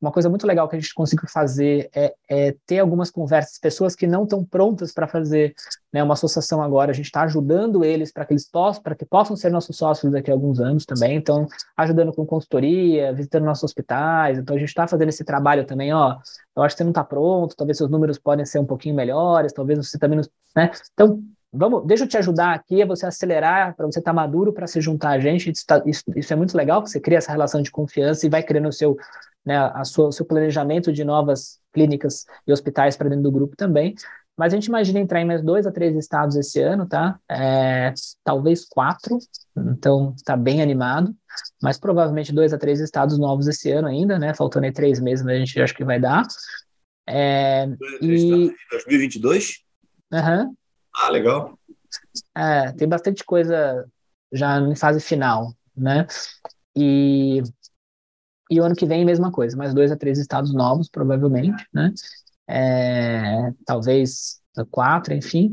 [0.00, 3.94] Uma coisa muito legal que a gente conseguiu fazer é, é ter algumas conversas, pessoas
[3.94, 5.54] que não estão prontas para fazer
[5.92, 9.04] né, uma associação agora, a gente está ajudando eles para que eles possam, para que
[9.04, 13.64] possam ser nossos sócios daqui a alguns anos também, então, ajudando com consultoria, visitando nossos
[13.64, 16.16] hospitais, então a gente está fazendo esse trabalho também, ó,
[16.56, 19.52] eu acho que você não está pronto, talvez seus números podem ser um pouquinho melhores,
[19.52, 20.24] talvez você também não,
[20.56, 21.22] né, então,
[21.54, 24.66] vamos, deixa eu te ajudar aqui a você acelerar, para você estar tá maduro para
[24.66, 25.50] se juntar a gente.
[25.50, 28.28] Isso, tá, isso, isso, é muito legal, que você cria essa relação de confiança e
[28.28, 28.96] vai criando o seu,
[29.44, 33.56] né, a sua, o seu planejamento de novas clínicas e hospitais para dentro do grupo
[33.56, 33.94] também.
[34.36, 37.20] Mas a gente imagina entrar em mais dois a três estados esse ano, tá?
[37.30, 37.94] É,
[38.24, 39.16] talvez quatro,
[39.56, 41.14] então está bem animado,
[41.62, 44.34] mas provavelmente dois a três estados novos esse ano ainda, né?
[44.34, 46.26] Faltando aí três meses, mas a gente acha que vai dar.
[47.06, 47.68] É,
[48.02, 48.52] e...
[48.72, 49.60] 2022?
[50.12, 50.46] Aham.
[50.46, 50.56] Uhum.
[50.94, 51.58] Ah, legal.
[52.36, 53.86] É, tem bastante coisa
[54.32, 56.06] já em fase final, né?
[56.76, 57.42] E,
[58.50, 61.92] e o ano que vem, mesma coisa, mais dois a três estados novos, provavelmente, né?
[62.48, 64.40] É, talvez
[64.70, 65.52] quatro, enfim.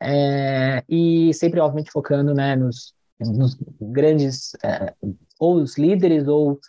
[0.00, 4.94] É, e sempre, obviamente, focando né, nos, nos grandes, é,
[5.40, 6.60] ou os líderes, ou,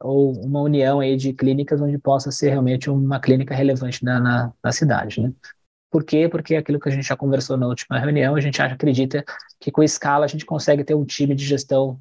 [0.00, 4.52] ou uma união aí de clínicas onde possa ser realmente uma clínica relevante na, na,
[4.62, 5.32] na cidade, né?
[5.90, 6.28] Por quê?
[6.28, 9.24] Porque aquilo que a gente já conversou na última reunião, a gente acredita
[9.58, 11.98] que com escala a gente consegue ter um time de gestão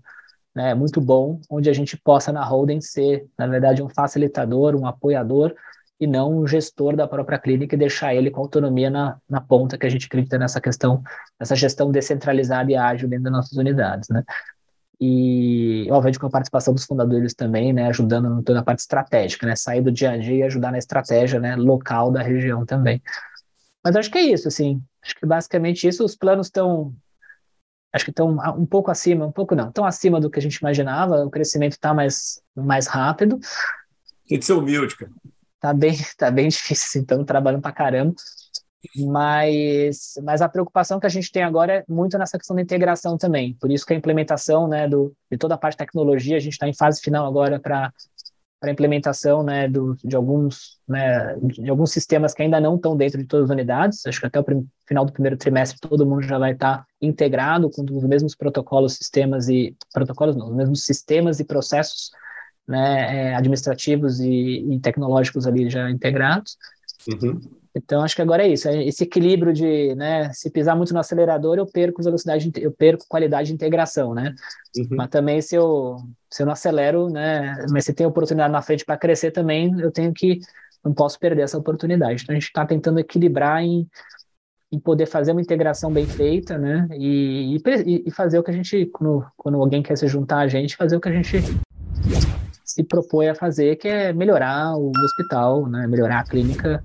[0.53, 4.87] né, muito bom, onde a gente possa na holding ser, na verdade, um facilitador, um
[4.87, 5.53] apoiador
[5.99, 9.77] e não um gestor da própria clínica e deixar ele com autonomia na, na ponta
[9.77, 11.03] que a gente acredita nessa questão,
[11.39, 14.23] nessa gestão descentralizada e ágil dentro das nossas unidades, né?
[14.99, 19.55] E, obviamente, com a participação dos fundadores também, né, ajudando toda a parte estratégica, né,
[19.55, 22.99] sair do dia a dia e ajudar na estratégia, né, local da região também.
[23.83, 24.81] Mas acho que é isso, assim.
[25.03, 26.93] Acho que basicamente isso, os planos estão.
[27.93, 30.57] Acho que estão um pouco acima, um pouco não, estão acima do que a gente
[30.57, 33.39] imaginava, o crescimento está mais, mais rápido.
[34.27, 35.11] Tem que ser humilde, cara.
[35.59, 38.13] Tá bem, tá bem difícil, então, trabalhando pra caramba.
[38.95, 43.17] Mas, mas a preocupação que a gente tem agora é muito nessa questão da integração
[43.17, 43.53] também.
[43.55, 46.53] Por isso que a implementação né, do, de toda a parte de tecnologia, a gente
[46.53, 47.91] está em fase final agora para
[48.59, 53.19] para implementação né, do, de, alguns, né, de alguns sistemas que ainda não estão dentro
[53.19, 54.05] de todas as unidades.
[54.05, 54.45] Acho que até o
[54.87, 59.47] final do primeiro trimestre todo mundo já vai estar integrado com os mesmos protocolos, sistemas
[59.47, 62.09] e protocolos não, os mesmos sistemas e processos
[62.67, 66.57] né, é, administrativos e, e, tecnológicos ali já integrados.
[67.07, 67.39] Uhum.
[67.75, 70.99] Então, acho que agora é isso, é esse equilíbrio de, né, se pisar muito no
[70.99, 74.33] acelerador, eu perco velocidade, eu perco qualidade de integração, né?
[74.75, 74.87] Uhum.
[74.91, 75.97] Mas também se eu,
[76.29, 79.91] se eu não acelero, né, mas se tem oportunidade na frente para crescer também, eu
[79.91, 80.39] tenho que,
[80.83, 82.23] não posso perder essa oportunidade.
[82.23, 83.87] Então, a gente está tentando equilibrar em,
[84.71, 88.55] em poder fazer uma integração bem feita, né, e, e, e fazer o que a
[88.55, 91.37] gente, quando, quando alguém quer se juntar a gente, fazer o que a gente
[92.77, 96.83] se propõe a fazer, que é melhorar o hospital, né, melhorar a clínica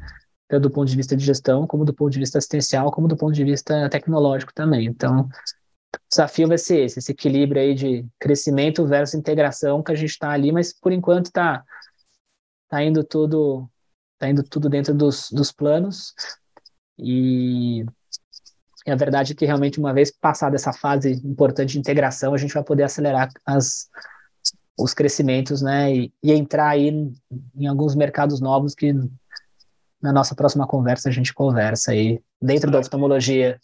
[0.49, 3.17] tanto do ponto de vista de gestão, como do ponto de vista assistencial, como do
[3.17, 4.87] ponto de vista tecnológico também.
[4.87, 9.95] Então, o desafio vai ser esse, esse equilíbrio aí de crescimento versus integração que a
[9.95, 11.63] gente está ali, mas por enquanto está
[12.69, 13.69] tá indo tudo
[14.19, 16.15] tá indo tudo dentro dos, dos planos
[16.99, 17.85] e
[18.87, 22.55] a verdade é que realmente uma vez passada essa fase importante de integração, a gente
[22.55, 23.89] vai poder acelerar as,
[24.79, 26.89] os crescimentos, né, e, e entrar aí
[27.55, 28.93] em, alguns mercados novos que
[30.01, 32.21] na nossa próxima conversa a gente conversa aí.
[32.41, 33.61] Dentro da oftalmologia,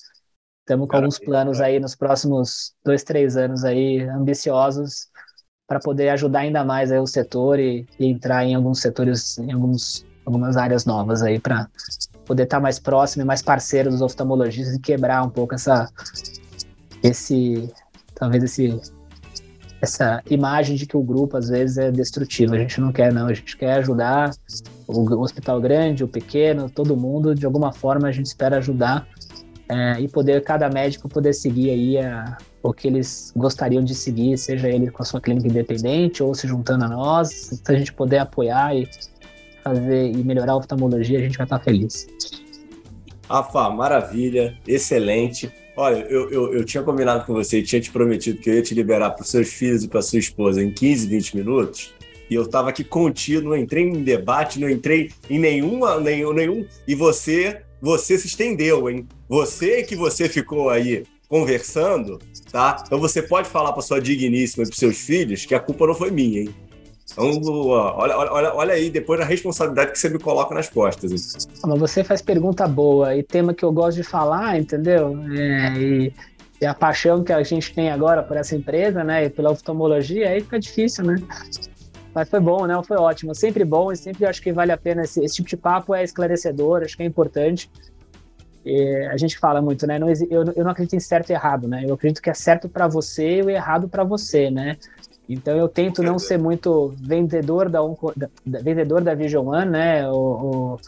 [0.61, 5.09] estamos com alguns planos aí nos próximos dois, três anos aí, ambiciosos,
[5.66, 9.52] para poder ajudar ainda mais aí o setor e, e, entrar em alguns setores, em
[9.52, 11.68] alguns, algumas áreas novas aí, para
[12.24, 15.90] poder estar tá mais próximo e mais parceiro dos oftalmologistas e quebrar um pouco essa,
[17.02, 17.72] esse
[18.14, 18.80] talvez esse
[19.81, 22.55] essa imagem de que o grupo às vezes é destrutivo.
[22.55, 23.26] A gente não quer, não.
[23.26, 24.31] A gente quer ajudar
[24.87, 27.35] o hospital grande, o pequeno, todo mundo.
[27.35, 29.07] De alguma forma a gente espera ajudar
[29.68, 34.37] é, e poder cada médico poder seguir aí a, o que eles gostariam de seguir,
[34.39, 37.29] seja ele com a sua clínica independente ou se juntando a nós.
[37.29, 38.89] Se a gente puder apoiar e
[39.62, 42.07] fazer e melhorar a oftalmologia, a gente vai estar feliz.
[43.29, 45.53] Rafa, maravilha, excelente.
[45.81, 48.74] Olha, eu, eu, eu tinha combinado com você, tinha te prometido que eu ia te
[48.74, 51.95] liberar para os seus filhos e para sua esposa em 15, 20 minutos.
[52.29, 56.66] E eu estava aqui contido, não entrei em debate, não entrei em nenhuma, nenhum, nenhum.
[56.85, 59.07] E você, você se estendeu, hein?
[59.29, 62.18] Você que você ficou aí conversando,
[62.51, 62.83] tá?
[62.85, 65.95] Então você pode falar para sua digníssima e para seus filhos que a culpa não
[65.95, 66.55] foi minha, hein?
[67.12, 71.48] Então, olha, olha, olha aí, depois a responsabilidade que você me coloca nas costas.
[71.62, 75.18] Ah, mas você faz pergunta boa e tema que eu gosto de falar, entendeu?
[75.32, 76.12] É, e,
[76.61, 79.24] e, a paixão que a gente tem agora por essa empresa, né?
[79.24, 81.16] E pela oftalmologia, aí fica difícil, né?
[82.14, 82.80] Mas foi bom, né?
[82.86, 83.34] Foi ótimo.
[83.34, 85.02] Sempre bom e sempre acho que vale a pena.
[85.02, 87.70] Esse, esse tipo de papo é esclarecedor, acho que é importante.
[88.64, 89.98] E a gente fala muito, né?
[89.98, 91.84] Não, eu, eu não acredito em certo e errado, né?
[91.86, 94.76] Eu acredito que é certo para você e o errado para você, né?
[95.29, 97.81] Então eu tento não ser muito vendedor da,
[98.47, 100.09] da vendedor da Vision One, né?
[100.09, 100.81] Ou, ou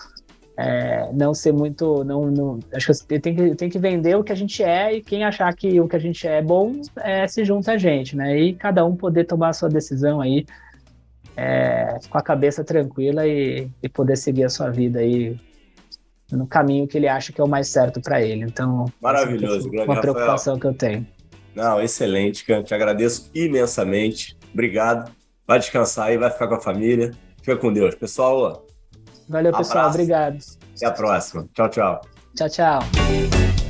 [0.56, 4.24] é, não ser muito, não, não acho que eu tenho que, tenho que vender o
[4.24, 7.26] que a gente é e quem achar que o que a gente é bom é,
[7.26, 8.38] se junta a gente, né?
[8.38, 10.46] E cada um poder tomar a sua decisão aí
[11.36, 15.38] é, com a cabeça tranquila e, e poder seguir a sua vida aí
[16.30, 18.44] no caminho que ele acha que é o mais certo para ele.
[18.44, 21.06] Então, maravilhoso, é uma preocupação que eu tenho.
[21.54, 22.62] Não, excelente, Can.
[22.62, 24.36] Te agradeço imensamente.
[24.52, 25.10] Obrigado.
[25.46, 27.12] Vai descansar aí, vai ficar com a família.
[27.38, 27.94] Fica com Deus.
[27.94, 28.66] Pessoal,
[29.28, 29.88] Valeu, pessoal.
[29.88, 30.38] Obrigado.
[30.76, 31.46] Até a próxima.
[31.54, 32.00] Tchau, tchau.
[32.36, 33.69] Tchau, tchau.